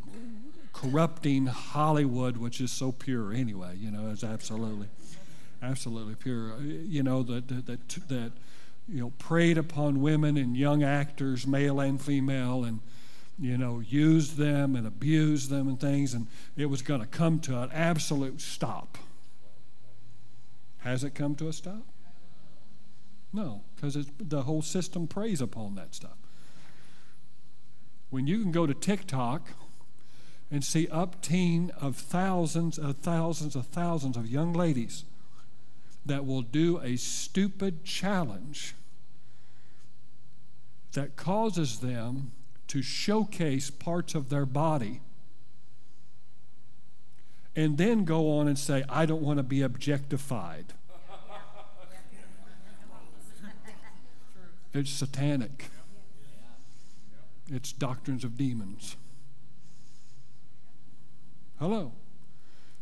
[0.86, 4.88] corrupting Hollywood, which is so pure anyway, you know, it's absolutely,
[5.62, 6.54] absolutely pure.
[6.54, 8.32] Uh, you know, that, that, that,
[8.88, 12.80] you know, preyed upon women and young actors, male and female, and,
[13.40, 17.40] you know, used them and abused them and things, and it was going to come
[17.40, 18.98] to an absolute stop.
[20.80, 21.84] Has it come to a stop?
[23.34, 26.18] No, because the whole system preys upon that stuff.
[28.12, 29.50] When you can go to TikTok
[30.56, 35.04] and see upteen of thousands of thousands of thousands of young ladies
[36.06, 38.74] that will do a stupid challenge
[40.94, 42.32] that causes them
[42.70, 45.02] to showcase parts of their body
[47.54, 50.74] and then go on and say, I don't want to be objectified.
[54.74, 55.66] It's satanic.
[57.52, 58.96] It's doctrines of demons.
[61.60, 61.94] Hello.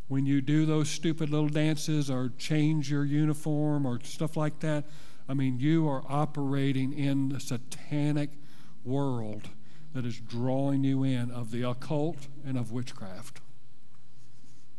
[0.07, 4.85] When you do those stupid little dances or change your uniform or stuff like that,
[5.29, 8.31] I mean, you are operating in the satanic
[8.83, 9.49] world
[9.93, 13.41] that is drawing you in of the occult and of witchcraft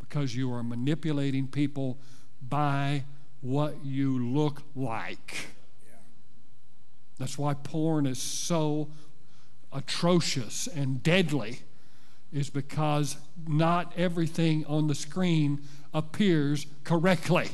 [0.01, 1.99] because you are manipulating people
[2.47, 3.05] by
[3.41, 5.49] what you look like.
[7.19, 8.89] That's why porn is so
[9.73, 11.61] atrocious and deadly,
[12.35, 13.17] is because
[13.47, 15.63] not everything on the screen
[15.95, 17.49] appears correctly.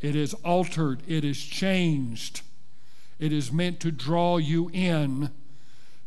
[0.00, 2.42] It is altered, it is changed.
[3.18, 5.30] It is meant to draw you in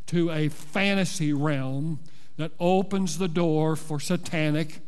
[0.08, 2.00] to a fantasy realm
[2.38, 4.82] that opens the door for satanic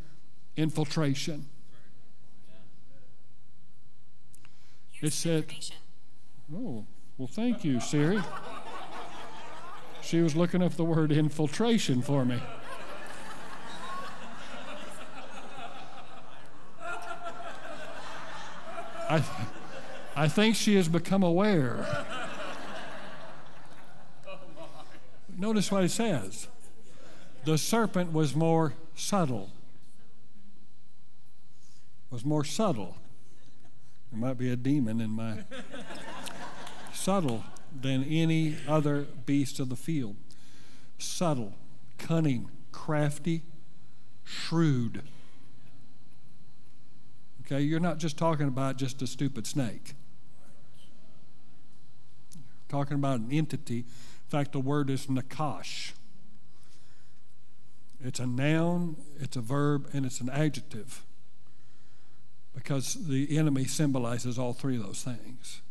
[0.56, 1.46] infiltration.
[5.00, 5.46] It said,
[6.54, 6.86] Oh,
[7.16, 8.20] well, thank you, Siri.
[10.08, 12.40] She was looking up the word infiltration for me.
[19.10, 19.22] I,
[20.16, 21.86] I think she has become aware.
[25.36, 26.48] Notice what it says.
[27.44, 29.50] The serpent was more subtle
[32.10, 32.96] was more subtle.
[34.10, 35.44] There might be a demon in my
[36.94, 37.44] subtle
[37.80, 40.16] than any other beast of the field.
[40.98, 41.54] Subtle,
[41.96, 43.42] cunning, crafty,
[44.24, 45.02] shrewd.
[47.42, 49.94] Okay, you're not just talking about just a stupid snake.
[52.34, 53.78] You're talking about an entity.
[53.78, 53.84] In
[54.28, 55.92] fact, the word is nakash.
[58.04, 61.04] It's a noun, it's a verb, and it's an adjective
[62.54, 65.62] because the enemy symbolizes all three of those things.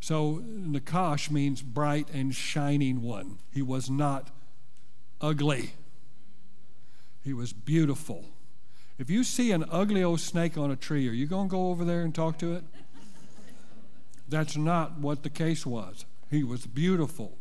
[0.00, 3.38] So Nakash means bright and shining one.
[3.52, 4.30] He was not
[5.20, 5.74] ugly.
[7.22, 8.24] He was beautiful.
[8.98, 11.68] If you see an ugly old snake on a tree, are you going to go
[11.68, 12.64] over there and talk to it?
[14.28, 16.04] That's not what the case was.
[16.30, 17.36] He was beautiful.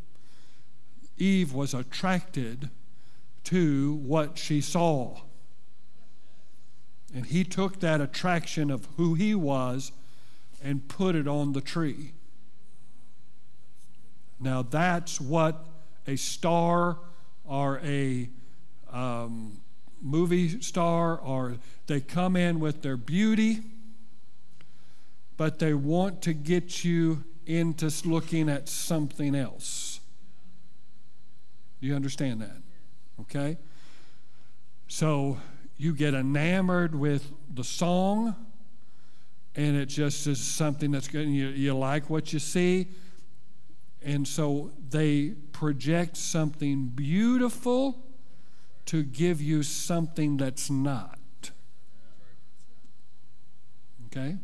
[1.18, 2.70] Eve was attracted
[3.46, 5.22] to what she saw.
[7.14, 9.92] And he took that attraction of who he was
[10.64, 12.14] and put it on the tree.
[14.40, 15.66] Now, that's what
[16.08, 16.98] a star
[17.46, 18.30] or a,
[18.92, 19.60] um,
[20.02, 23.62] movie star or they come in with their beauty,
[25.38, 30.00] but they want to get you into looking at something else.
[31.80, 32.58] You understand that?
[33.22, 33.58] Okay?
[34.88, 35.38] So
[35.78, 38.36] you get enamored with the song,
[39.56, 41.28] and it just is something that's good.
[41.28, 42.88] You, you like what you see.
[44.04, 48.06] And so they project something beautiful
[48.86, 51.20] to give you something that's not.
[54.08, 54.38] Okay?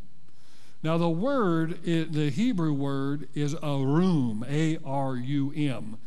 [0.83, 5.97] Now, the word, the Hebrew word is arum, A R U M,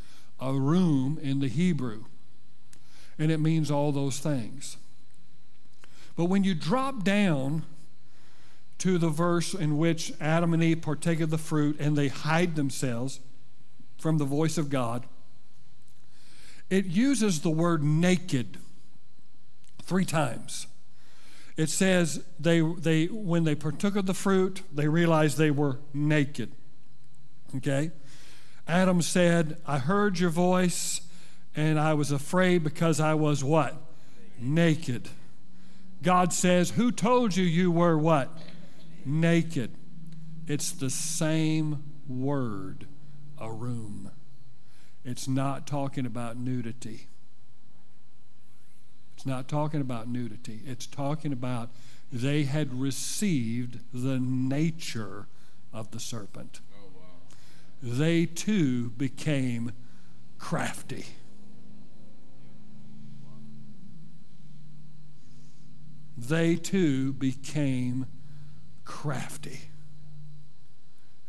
[0.40, 2.05] arum in the Hebrew.
[3.18, 4.76] And it means all those things.
[6.14, 7.64] But when you drop down
[8.78, 12.55] to the verse in which Adam and Eve partake of the fruit and they hide
[12.55, 13.18] themselves
[13.99, 15.07] from the voice of God,
[16.70, 18.59] it uses the word naked
[19.82, 20.66] three times.
[21.57, 26.53] It says they, they when they partook of the fruit, they realized they were naked.
[27.57, 27.90] Okay?
[28.66, 31.01] Adam said, I heard your voice
[31.57, 33.74] and I was afraid because I was what?
[34.38, 35.09] Naked.
[36.03, 38.30] God says, Who told you you were what?
[39.05, 39.72] Naked.
[40.46, 42.86] It's the same word,
[43.41, 44.11] arum.
[45.05, 47.09] It's not talking about nudity.
[49.16, 50.61] It's not talking about nudity.
[50.64, 51.70] It's talking about
[52.12, 55.26] they had received the nature
[55.72, 56.61] of the serpent.
[56.72, 57.03] Oh, wow.
[57.82, 59.72] They too became
[60.39, 61.07] crafty.
[66.16, 68.07] They too became
[68.84, 69.70] crafty.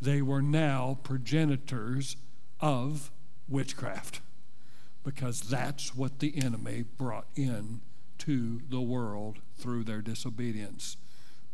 [0.02, 2.16] They were now progenitors
[2.60, 3.12] of
[3.47, 4.22] witchcraft
[5.04, 7.82] because that's what the enemy brought in
[8.20, 10.97] to the world through their disobedience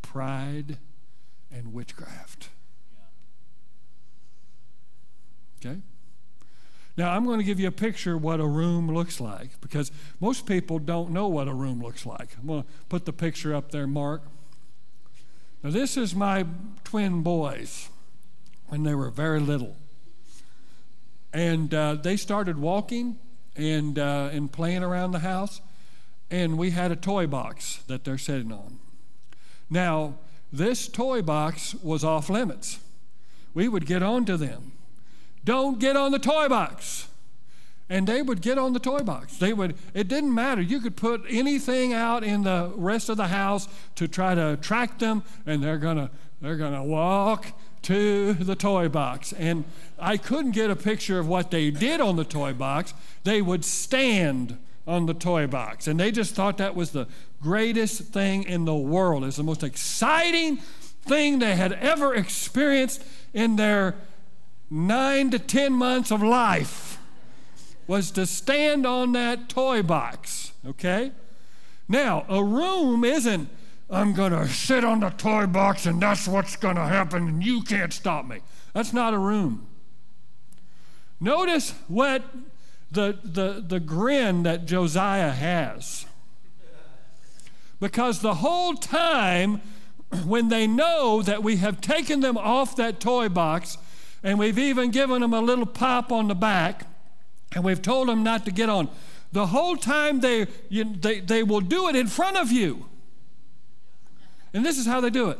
[0.01, 0.77] pride
[1.51, 2.49] and witchcraft.
[5.59, 5.79] Okay?
[6.97, 10.79] Now, I'm going to give you a picture what arum looks like because most people
[10.79, 12.35] don't know what arum looks like.
[12.39, 14.21] I'm going to put the picture up there, Mark.
[15.63, 16.45] Now, this is my
[16.83, 17.89] twin boys
[18.67, 19.75] when they were very little.
[21.33, 23.17] And uh, they started walking
[23.55, 25.61] and, uh, and playing around the house,
[26.31, 28.79] and we had a toy box that they're sitting on.
[29.69, 30.15] Now,
[30.51, 32.79] this toy box was off limits.
[33.53, 34.71] We would get on to them.
[35.43, 37.07] Don't get on the toy box.
[37.87, 39.37] And they would get on the toy box.
[39.37, 40.61] They would, it didn't matter.
[40.61, 44.99] You could put anything out in the rest of the house to try to attract
[44.99, 46.09] them, and they're gonna,
[46.41, 47.47] they're gonna walk
[47.85, 49.31] to the toy box.
[49.33, 49.63] And
[49.99, 52.93] I couldn't get a picture of what they did on the toy box.
[53.23, 54.57] They would stand
[54.87, 55.87] on the toy box.
[55.87, 57.07] And they just thought that was the
[57.41, 59.23] greatest thing in the world.
[59.23, 60.57] It's the most exciting
[61.03, 63.95] thing they had ever experienced in their
[64.71, 66.97] nine to 10 months of life
[67.85, 71.11] was to stand on that toy box, okay?
[71.87, 73.47] Now, arum isn't
[73.89, 77.43] I'm going to sit on the toy box and that's what's going to happen and
[77.43, 78.39] you can't stop me.
[78.73, 79.67] That's not arum.
[81.19, 82.23] Notice what
[82.91, 86.05] the, the, the grin that Josiah has.
[87.79, 89.61] Because the whole time,
[90.25, 93.77] when they know that we have taken them off that toy box
[94.23, 96.87] and we've even given them a little pop on the back
[97.53, 98.89] and we've told them not to get on,
[99.31, 102.85] the whole time they, you, they, they will do it in front of you.
[104.55, 105.39] And this is how they do it.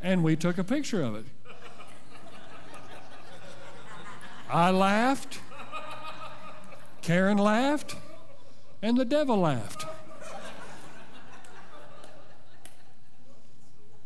[0.00, 1.24] and we took a picture of it.
[4.48, 5.40] I laughed,
[7.02, 7.96] Karen laughed,
[8.80, 9.93] and the devil laughed.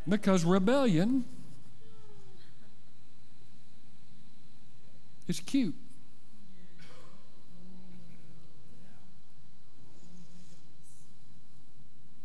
[0.08, 1.24] Because rebellion
[5.26, 5.74] is cute.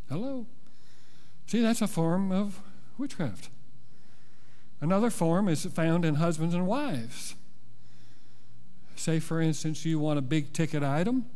[0.08, 0.46] Hello?
[1.46, 2.60] See, that's a form of
[2.96, 3.50] witchcraft.
[4.80, 7.34] Another form is found in husbands and wives.
[8.96, 11.26] Say, for instance, you want a big ticket item.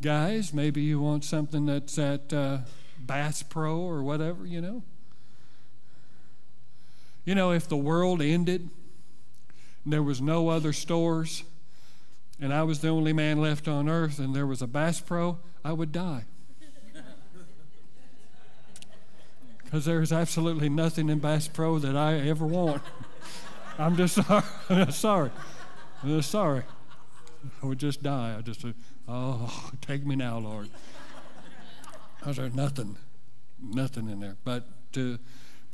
[0.00, 2.58] Guys, maybe you want something that's at uh,
[2.98, 4.82] Bass Pro or whatever, you know.
[7.24, 8.68] You know, if the world ended
[9.84, 11.44] and there was no other stores,
[12.40, 15.38] and I was the only man left on earth and there was a Bass Pro,
[15.64, 16.24] I would die.
[19.64, 22.80] Because there's absolutely nothing in Bass Pro that I ever want.
[23.78, 24.44] I'm just sorry.
[24.90, 25.30] sorry.
[26.02, 26.62] I'm just sorry.
[27.62, 28.36] I would just die.
[28.38, 28.64] I just,
[29.08, 30.68] oh, take me now, Lord.
[32.22, 32.96] I was There's nothing,
[33.60, 34.36] nothing in there.
[34.44, 35.18] But to,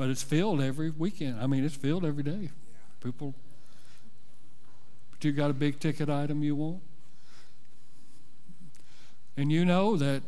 [0.01, 1.39] but it's filled every weekend.
[1.39, 2.49] I mean, it's filled every day.
[3.05, 3.35] People.
[5.11, 6.81] But you got a big ticket item you want,
[9.37, 10.23] and you know that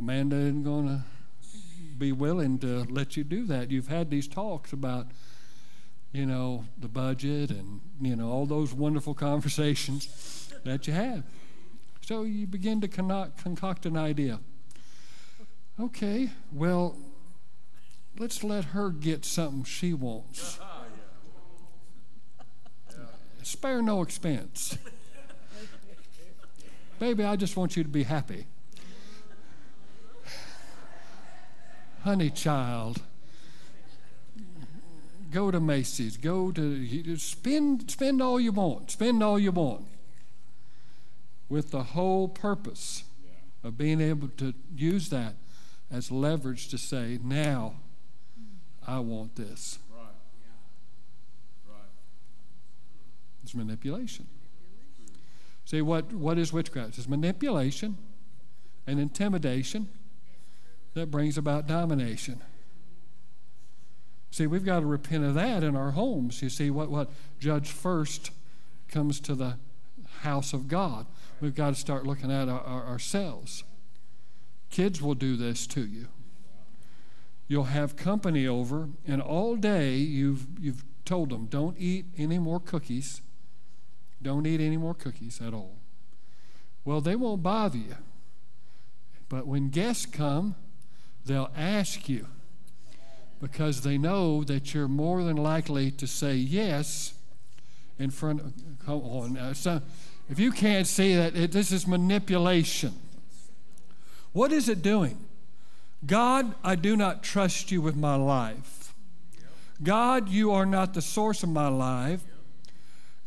[0.00, 1.04] Amanda isn't going to
[1.96, 3.70] be willing to let you do that.
[3.70, 5.06] You've had these talks about
[6.10, 11.22] you know, the budget and, you know, all those wonderful conversations that you have.
[12.00, 14.40] So you begin to concoct an idea.
[15.78, 16.96] Okay, well,
[18.18, 20.58] let's let her get something she wants.
[23.42, 24.76] Spare no expense.
[26.98, 28.46] Baby, I just want you to be happy.
[32.02, 33.02] Honey child,
[35.30, 39.86] go to Macy's, go to spend spend all you want, spend all you want,
[41.48, 43.04] with the whole purpose
[43.62, 45.34] of being able to use that
[45.90, 47.74] as leverage to say, now
[48.88, 49.78] I want this.
[49.94, 50.06] Right.
[50.40, 51.72] Yeah.
[51.72, 51.90] Right.
[53.42, 54.26] It's manipulation.
[55.66, 56.96] See what what is witchcraft?
[56.96, 57.98] It's manipulation
[58.86, 59.90] and intimidation
[60.94, 62.40] that brings about domination.
[64.30, 66.42] See, we've got to repent of that in our homes.
[66.42, 68.30] You see, what, what judge first
[68.88, 69.56] comes to the
[70.20, 71.06] house of God.
[71.40, 73.64] We've got to start looking at our, our, ourselves.
[74.70, 76.08] Kids will do this to you.
[77.48, 82.60] You'll have company over, and all day you've, you've told them, don't eat any more
[82.60, 83.22] cookies.
[84.20, 85.76] Don't eat any more cookies at all.
[86.84, 87.96] Well, they won't bother you.
[89.28, 90.56] But when guests come,
[91.24, 92.26] they'll ask you,
[93.40, 97.14] because they know that you're more than likely to say yes
[97.98, 98.52] in front of,
[98.84, 99.34] come on.
[99.34, 99.80] Now, so
[100.28, 102.94] if you can't see that, it, this is manipulation.
[104.32, 105.18] What is it doing?
[106.06, 108.94] God, I do not trust you with my life.
[109.82, 112.22] God, you are not the source of my life.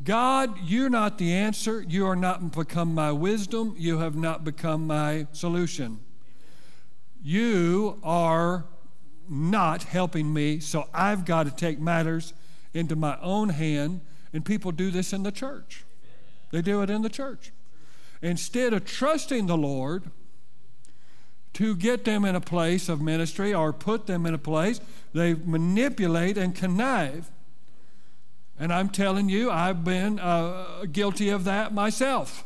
[0.03, 1.81] God, you're not the answer.
[1.81, 3.75] You are not become my wisdom.
[3.77, 5.99] You have not become my solution.
[7.23, 8.65] You are
[9.29, 12.33] not helping me, so I've got to take matters
[12.73, 14.01] into my own hand.
[14.33, 15.83] And people do this in the church.
[16.51, 17.51] They do it in the church.
[18.21, 20.09] Instead of trusting the Lord
[21.53, 24.79] to get them in a place of ministry or put them in a place,
[25.13, 27.29] they manipulate and connive.
[28.57, 32.45] And I'm telling you, I've been uh, guilty of that myself.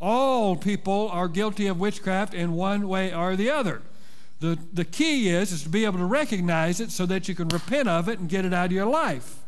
[0.00, 3.82] All people are guilty of witchcraft in one way or the other.
[4.40, 7.48] The, the key is, is to be able to recognize it so that you can
[7.48, 9.38] repent of it and get it out of your life.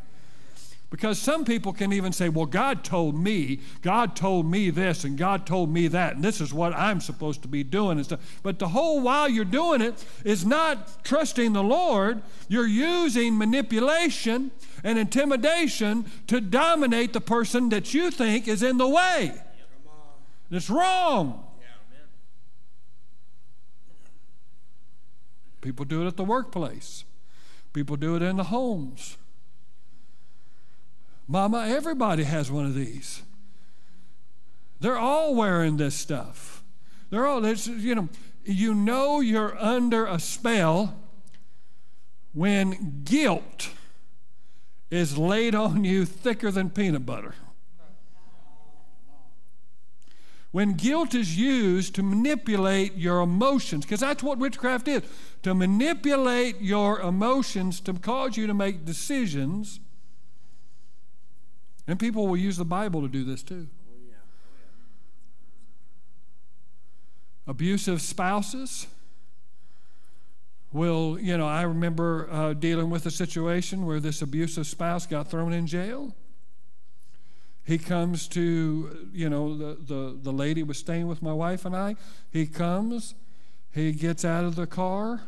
[0.91, 5.19] Because some people can even say, Well, God told me, God told me this, and
[5.19, 7.99] God told me that, and this is what I'm supposed to be doing.
[7.99, 8.41] And stuff.
[8.43, 12.23] But the whole while you're doing it is not trusting the Lord.
[12.49, 14.51] You're using manipulation
[14.83, 19.35] and intimidation to dominate the person that you think is in the way.
[20.51, 21.45] It's wrong.
[25.61, 27.05] People do it at the workplace,
[27.75, 29.19] people do it in the homes.
[31.29, 33.23] Mama, everybody has one of these.
[34.81, 36.65] They're all wearing this stuff.
[37.11, 38.09] They're all, this, you know,
[38.45, 40.99] you know you're under a spell
[42.33, 43.71] when guilt
[44.91, 47.35] is laid on you thicker than peanut butter.
[50.51, 55.03] When guilt is used to manipulate your emotions, because that's what witchcraft is
[55.43, 59.79] to manipulate your emotions to cause you to make decisions.
[61.89, 63.67] And people will use the Bible to do this too.
[67.47, 68.87] Abusive spouses
[70.71, 75.31] will, you know, I remember uh, dealing with a situation where this abusive spouse got
[75.31, 76.15] thrown in jail.
[77.65, 81.75] He comes to, you know, the, the, the lady was staying with my wife and
[81.75, 81.97] I.
[82.31, 83.15] He comes
[83.71, 85.23] he gets out of the car.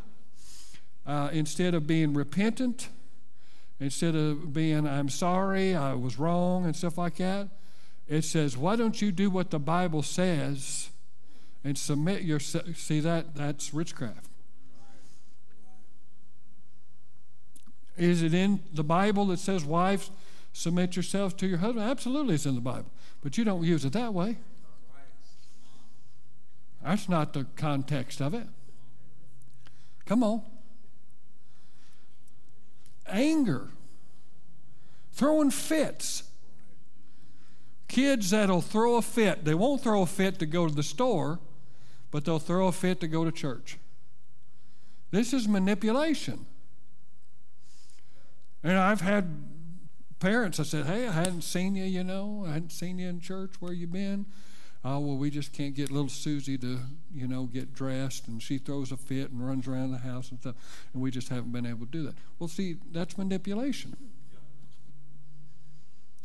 [1.05, 2.89] Uh, instead of being repentant,
[3.81, 7.49] instead of being, I'm sorry, I was wrong, and stuff like that,
[8.07, 10.89] it says, Why don't you do what the Bible says
[11.63, 12.77] and submit yourself?
[12.77, 14.27] See, that, that's witchcraft.
[17.97, 20.09] Is it in the Bible that says wives
[20.53, 21.89] submit yourselves to your husband.
[21.89, 24.37] Absolutely, it's in the Bible, but you don't use it that way.
[26.83, 28.47] That's not the context of it.
[30.05, 30.41] Come on.
[33.11, 33.69] Anger,
[35.11, 36.23] throwing fits.
[37.87, 41.39] Kids that'll throw a fit, they won't throw a fit to go to the store,
[42.09, 43.77] but they'll throw a fit to go to church.
[45.11, 46.45] This is manipulation.
[48.63, 49.43] And I've had
[50.19, 53.19] parents that said, Hey, I hadn't seen you, you know, I hadn't seen you in
[53.19, 53.55] church.
[53.59, 54.25] Where you been?
[54.83, 56.79] Oh, well, we just can't get little Susie to,
[57.13, 60.39] you know, get dressed, and she throws a fit and runs around the house and
[60.39, 60.55] stuff,
[60.93, 62.15] and we just haven't been able to do that.
[62.39, 63.95] Well, see, that's manipulation.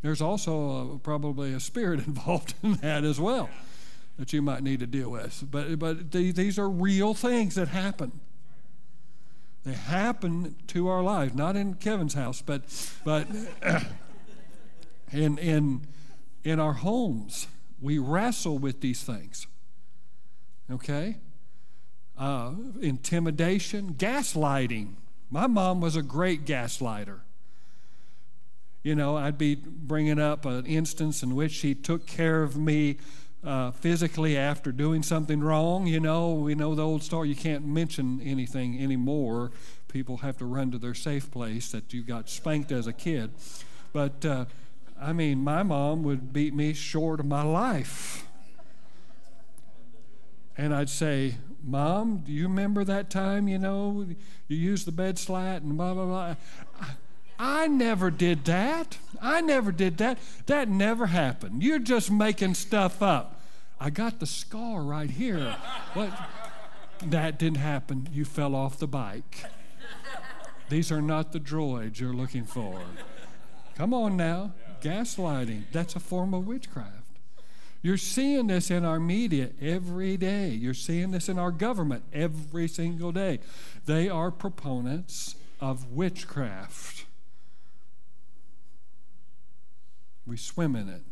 [0.00, 3.50] There's also a, probably a spirit involved in that as well
[4.18, 5.44] that you might need to deal with.
[5.50, 8.20] But, but these are real things that happen.
[9.64, 12.62] They happen to our lives, not in Kevin's house, but,
[13.04, 13.26] but
[15.12, 15.82] in, in,
[16.44, 17.48] in our homes.
[17.80, 19.46] We wrestle with these things.
[20.70, 21.18] Okay?
[22.18, 24.94] Uh, intimidation, gaslighting.
[25.30, 27.20] My mom was a great gaslighter.
[28.82, 32.98] You know, I'd be bringing up an instance in which she took care of me
[33.44, 35.86] uh, physically after doing something wrong.
[35.86, 37.28] You know, we know the old story.
[37.28, 39.50] You can't mention anything anymore.
[39.88, 43.30] People have to run to their safe place that you got spanked as a kid.
[43.92, 44.44] But uh,
[45.00, 48.26] I mean, my mom would beat me short of my life.
[50.56, 54.06] And I'd say, Mom, do you remember that time, you know,
[54.48, 56.34] you used the bed slat and blah, blah, blah?
[57.38, 58.98] I never did that.
[59.20, 60.18] I never did that.
[60.46, 61.62] That never happened.
[61.62, 63.42] You're just making stuff up.
[63.78, 65.56] I got the scar right here.
[65.92, 66.10] What?
[67.04, 68.08] That didn't happen.
[68.10, 69.44] You fell off the bike.
[70.68, 72.80] These are not the droids you're looking for.
[73.76, 74.52] Come on now.
[74.86, 75.64] Gaslighting.
[75.72, 76.92] That's a form of witchcraft.
[77.82, 80.50] You're seeing this in our media every day.
[80.50, 83.40] You're seeing this in our government every single day.
[83.84, 87.04] They are proponents of witchcraft.
[90.24, 91.02] We swim in it.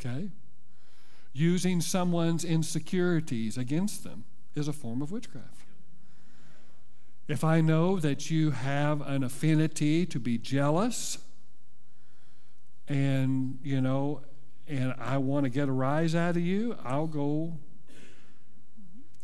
[0.00, 0.30] Okay?
[1.34, 5.61] Using someone's insecurities against them is a form of witchcraft.
[7.32, 11.16] If I know that you have an affinity to be jealous,
[12.86, 14.20] and, you know,
[14.68, 17.58] and I want to get a rise out of you, I'll go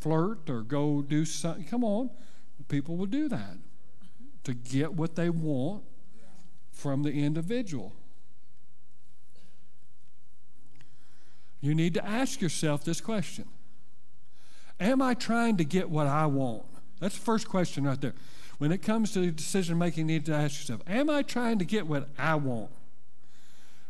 [0.00, 1.64] flirt or go do something.
[1.64, 2.08] Come on.
[2.68, 3.58] People will do that
[4.44, 5.84] to get what they want
[6.72, 7.94] from the individual.
[11.60, 13.50] You need to ask yourself this question
[14.80, 16.77] Am I trying to get what I want?
[17.00, 18.14] That's the first question right there.
[18.58, 21.64] When it comes to decision making, you need to ask yourself Am I trying to
[21.64, 22.70] get what I want?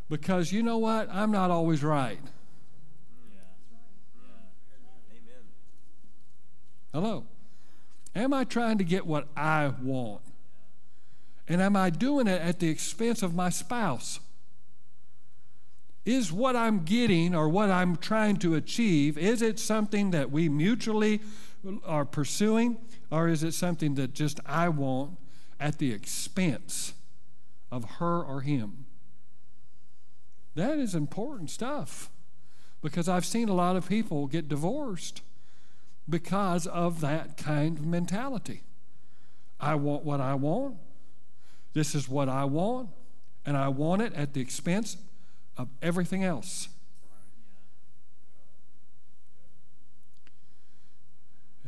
[0.09, 1.09] Because you know what?
[1.11, 2.20] I'm not always right.
[6.92, 7.26] Hello.
[8.14, 10.22] Am I trying to get what I want?
[11.46, 14.20] And am I doing it at the expense of my spouse?
[16.04, 20.48] Is what I'm getting or what I'm trying to achieve, is it something that we
[20.48, 21.20] mutually
[21.84, 22.78] are pursuing,
[23.11, 25.18] or is it something that just I want
[25.61, 26.94] at the expense
[27.70, 28.86] of her or him?
[30.54, 32.11] That is important stuff
[32.82, 35.22] because I've seen a lot of people get divorced
[36.09, 38.62] because of that kind of mentality.
[39.61, 40.76] I want what I want,
[41.74, 42.90] this is what I want,
[43.44, 44.96] and I want it at the expense
[45.56, 46.68] of everything else.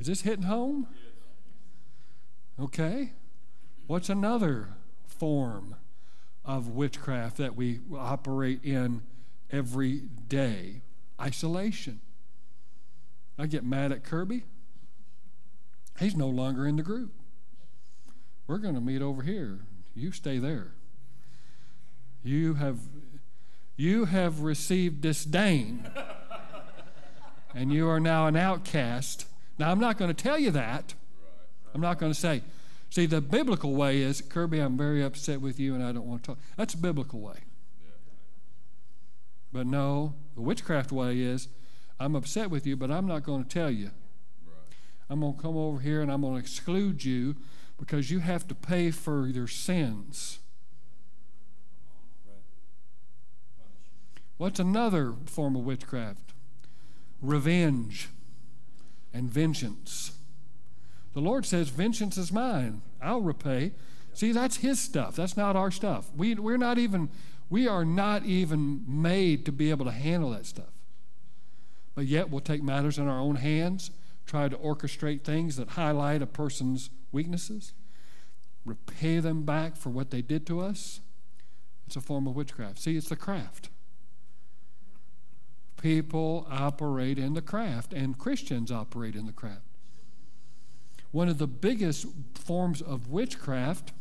[0.01, 0.87] Is this hitting home?
[2.59, 3.13] Okay.
[3.87, 4.71] What's another
[5.07, 5.77] form
[6.43, 9.03] of witchcraft that we operate in
[9.53, 10.81] every day?
[11.21, 12.01] Isolation.
[13.39, 14.45] I get mad at Kirby.
[15.99, 17.13] He's no longer in the group.
[18.47, 19.61] We're going to meet over here.
[19.95, 20.73] You stay there.
[22.23, 22.79] You have,
[23.77, 25.91] you have received disdain,
[27.55, 29.27] and you are now an outcast.
[29.61, 30.95] Now, I'm not going to tell you that.
[31.75, 32.41] I'm not going to say,
[32.89, 36.23] see, the biblical way is, Kirby, I'm very upset with you and I don't want
[36.23, 36.39] to talk.
[36.57, 37.41] That's a biblical way.
[39.53, 41.49] But no, the witchcraft way is,
[41.99, 43.91] I'm upset with you, but I'm not going to tell you.
[45.11, 47.37] I'm going to come over here and I'm going to exclude you
[47.79, 50.39] because you have to pay for your sins.
[54.39, 56.33] What's another form of witchcraft?
[57.21, 58.09] Revenge
[59.13, 60.13] and vengeance.
[61.13, 62.83] The Lord says, Vengeance is mine.
[63.03, 63.73] I'll repay.
[64.15, 65.17] See, that's his stuff.
[65.17, 66.11] That's not our stuff.
[66.17, 67.11] We, we're not even,
[67.49, 70.73] we are not even made to be able to handle that stuff.
[71.95, 73.91] But yet we'll take matters in our own hands,
[74.27, 77.73] try to orchestrate things that highlight a person's weaknesses,
[78.65, 81.01] repay them back for what they did to us.
[81.87, 82.79] It's a form of witchcraft.
[82.79, 83.69] See, it's the craft.
[85.81, 89.63] People operate in the craft, and Christians operate in the craft.
[91.11, 93.93] One of the biggest forms of witchcraft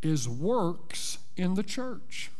[0.00, 2.30] is works in the church.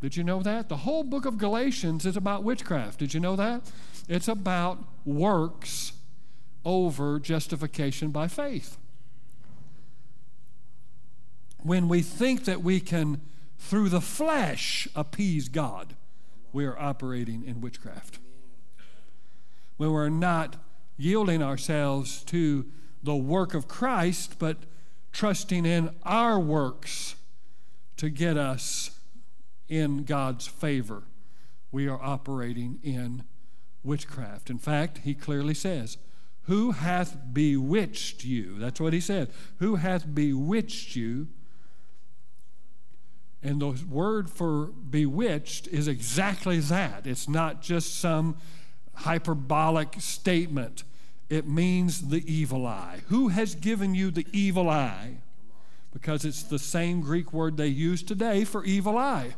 [0.00, 0.68] Did you know that?
[0.68, 2.98] The whole book of Galatians is about witchcraft.
[2.98, 3.62] Did you know that?
[4.08, 5.92] It's about works
[6.64, 8.76] over justification by faith.
[11.62, 13.20] When we think that we can,
[13.58, 15.94] through the flesh, appease God,
[16.58, 18.18] we are operating in witchcraft.
[19.76, 20.56] When we're not
[20.96, 22.66] yielding ourselves to
[23.00, 24.56] the work of Christ, but
[25.12, 27.14] trusting in our works
[27.98, 28.98] to get us
[29.68, 31.04] in God's favor,
[31.70, 33.22] we are operating in
[33.84, 34.50] witchcraft.
[34.50, 35.96] In fact, he clearly says,
[36.46, 38.58] Who hath bewitched you?
[38.58, 39.30] That's what he said.
[39.60, 41.28] Who hath bewitched you?
[43.42, 47.06] And the word for bewitched is exactly that.
[47.06, 48.36] It's not just some
[48.94, 50.82] hyperbolic statement,
[51.30, 53.00] it means the evil eye.
[53.08, 55.18] Who has given you the evil eye?
[55.92, 59.34] Because it's the same Greek word they use today for evil eye.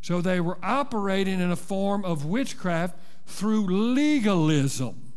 [0.00, 2.96] So they were operating in a form of witchcraft
[3.26, 5.12] through legalism.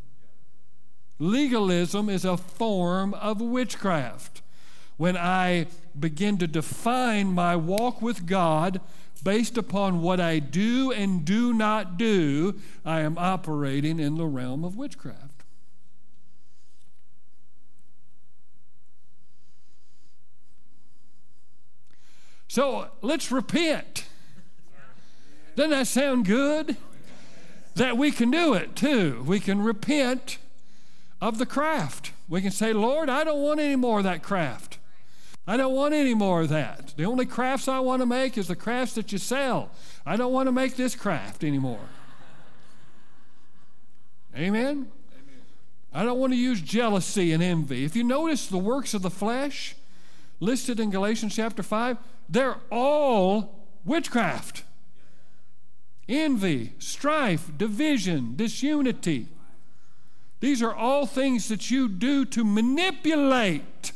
[1.20, 4.42] Legalism is a form of witchcraft.
[5.02, 5.66] When I
[6.00, 8.82] begin to define my walk with God
[9.24, 14.64] based upon what I do and do not do, I am operating in the realm
[14.64, 15.42] of witchcraft.
[22.48, 24.06] So let's repent.
[25.56, 26.78] Doesn't that sound good?
[27.74, 29.24] That we can do it too.
[29.26, 30.38] We can repent
[31.20, 32.12] of the craft.
[32.30, 34.78] We can say, Lord, I don't want any more of that craft.
[35.48, 36.94] I don't want any more of that.
[36.96, 39.72] The only crafts I want to make is the crafts that you sell.
[40.06, 41.90] I don't want to make this craft anymore.
[44.36, 44.66] Amen?
[44.66, 44.88] Amen?
[45.94, 47.84] I don't want to use jealousy and envy.
[47.84, 49.76] If you notice the works of the flesh
[50.40, 51.98] listed in Galatians chapter 5,
[52.30, 54.64] they're all witchcraft
[56.12, 59.28] envy, strife, division, disunity.
[60.40, 63.92] These are all things that you do to manipulate.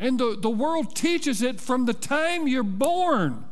[0.00, 3.44] And the, the world teaches it from the time you're born.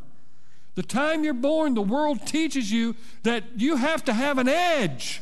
[0.74, 5.20] The time you're born, the world teaches you that you have to have an edge.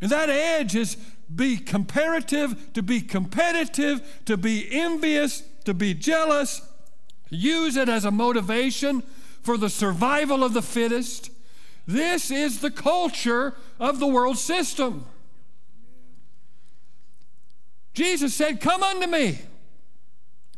[0.00, 0.96] And that edge is
[1.32, 6.62] be comparative, to be competitive, to be envious, to be jealous,
[7.28, 9.02] use it as a motivation
[9.40, 11.30] for the survival of the fittest.
[11.86, 15.04] This is the culture of the world system.
[17.94, 19.38] Jesus said, Come unto me,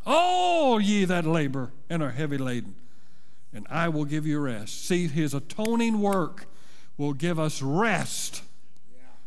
[0.07, 2.75] all ye that labor and are heavy laden,
[3.53, 4.87] and I will give you rest.
[4.87, 6.47] See, his atoning work
[6.97, 8.43] will give us rest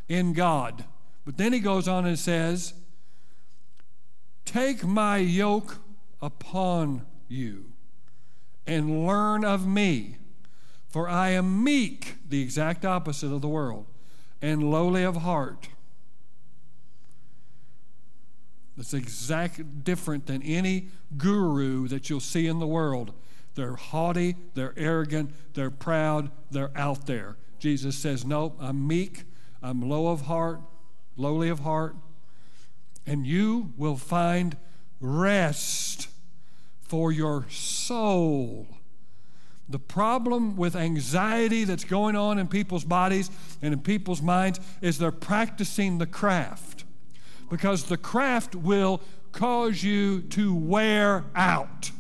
[0.08, 0.86] in God.
[1.26, 2.74] But then he goes on and says,
[4.46, 5.78] Take my yoke
[6.22, 7.74] upon you
[8.68, 10.18] and learn of me,
[10.88, 13.86] for I am meek, the exact opposite of the world,
[14.42, 15.70] and lowly of heart.
[18.78, 23.14] That's exact different than any guru that you'll see in the world.
[23.56, 27.38] They're haughty, they're arrogant, they're proud, they're out there.
[27.58, 29.24] Jesus says, "No, I'm meek,
[29.64, 30.60] I'm low of heart,
[31.16, 31.96] lowly of heart,
[33.08, 34.58] and you will find
[35.00, 36.10] rest
[36.82, 38.68] for your soul.
[39.68, 44.98] The problem with anxiety that's going on in people's bodies and in people's minds is
[44.98, 46.75] they're practicing the craft
[47.50, 51.92] because the craft will cause you to wear out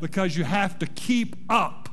[0.00, 1.88] because you have to keep up.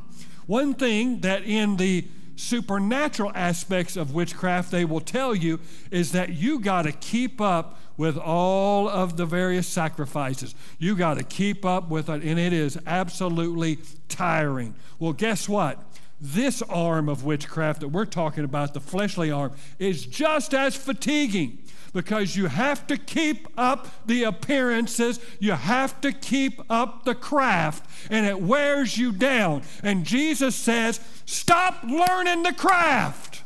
[0.46, 2.06] One thing that in the
[2.36, 5.60] supernatural aspects of witchcraft they will tell you
[5.92, 10.56] is that you got to keep up with all of the various sacrifices.
[10.80, 14.74] You got to keep up with it, and it is absolutely tiring.
[15.00, 15.84] Well, guess what?
[16.22, 21.60] This arm of witchcraft that we're talking about, the fleshly arm, is just as fatiguing
[21.94, 27.90] because you have to keep up the appearances, you have to keep up the craft,
[28.10, 29.64] and it wears you down.
[29.84, 33.44] And Jesus says, Stop learning the craft,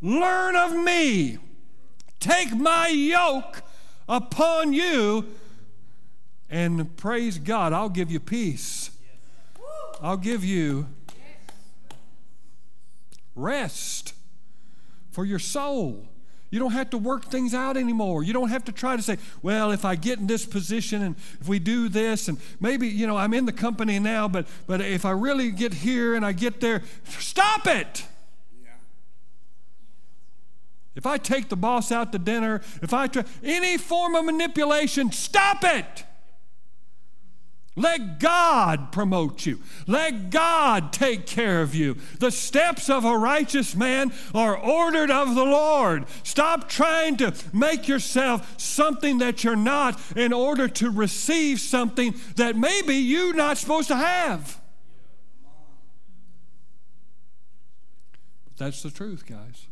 [0.00, 1.38] learn of me.
[2.20, 3.62] Take my yoke
[4.08, 5.26] upon you.
[6.48, 8.90] And praise God, I'll give you peace.
[10.00, 10.86] I'll give you
[13.34, 14.14] rest
[15.10, 16.11] for your soul.
[16.52, 18.22] You don't have to work things out anymore.
[18.22, 21.16] You don't have to try to say, well, if I get in this position and
[21.40, 24.82] if we do this, and maybe, you know, I'm in the company now, but, but
[24.82, 28.04] if I really get here and I get there, stop it.
[30.94, 35.10] If I take the boss out to dinner, if I try any form of manipulation,
[35.10, 36.04] stop it.
[37.74, 39.60] Let God promote you.
[39.86, 41.96] Let God take care of you.
[42.18, 46.04] The steps of a righteous man are ordered of the Lord.
[46.22, 52.56] Stop trying to make yourself something that you're not in order to receive something that
[52.56, 54.60] maybe you're not supposed to have.
[58.44, 59.66] But that's the truth, guys.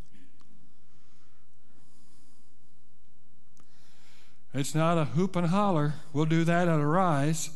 [4.54, 5.94] It's not a hoop and holler.
[6.14, 7.50] We'll do that at a rise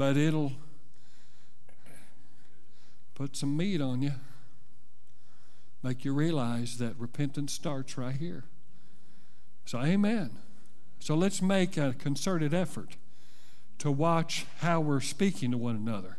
[0.00, 0.52] but it'll
[3.14, 4.12] put some meat on you,
[5.82, 8.44] make you realize that repentance starts right here.
[9.66, 10.38] So, amen.
[11.00, 12.96] So, let's make a concerted effort
[13.76, 16.16] to watch how we're speaking to one another,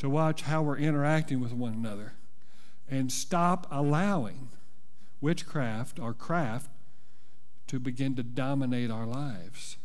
[0.00, 2.14] to watch how we're interacting with one another,
[2.90, 4.48] and stop allowing
[5.20, 6.68] witchcraft or craft
[7.68, 9.76] to begin to dominate our lives.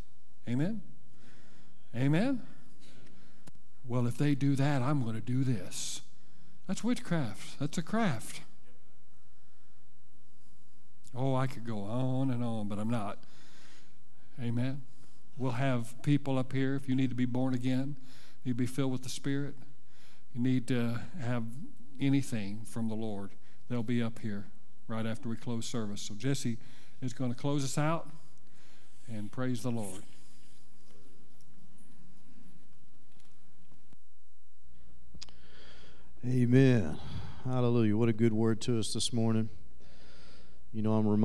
[0.49, 0.81] Amen?
[1.95, 2.41] Amen?
[3.85, 6.01] Well, if they do that, I'm going to do this.
[6.67, 7.59] That's witchcraft.
[7.59, 8.41] That's a craft.
[11.15, 13.19] Oh, I could go on and on, but I'm not.
[14.41, 14.81] Amen.
[15.37, 17.97] We'll have people up here if you need to be born again,
[18.43, 19.55] you be filled with the Spirit,
[20.33, 21.43] you need to have
[21.99, 23.31] anything from the Lord.
[23.69, 24.47] They'll be up here
[24.87, 26.01] right after we close service.
[26.01, 26.57] So Jesse
[27.01, 28.09] is going to close us out
[29.07, 30.03] and praise the Lord.
[36.25, 36.97] Amen.
[37.43, 37.97] Hallelujah.
[37.97, 39.49] What a good word to us this morning.
[40.71, 41.23] You know, I'm reminded.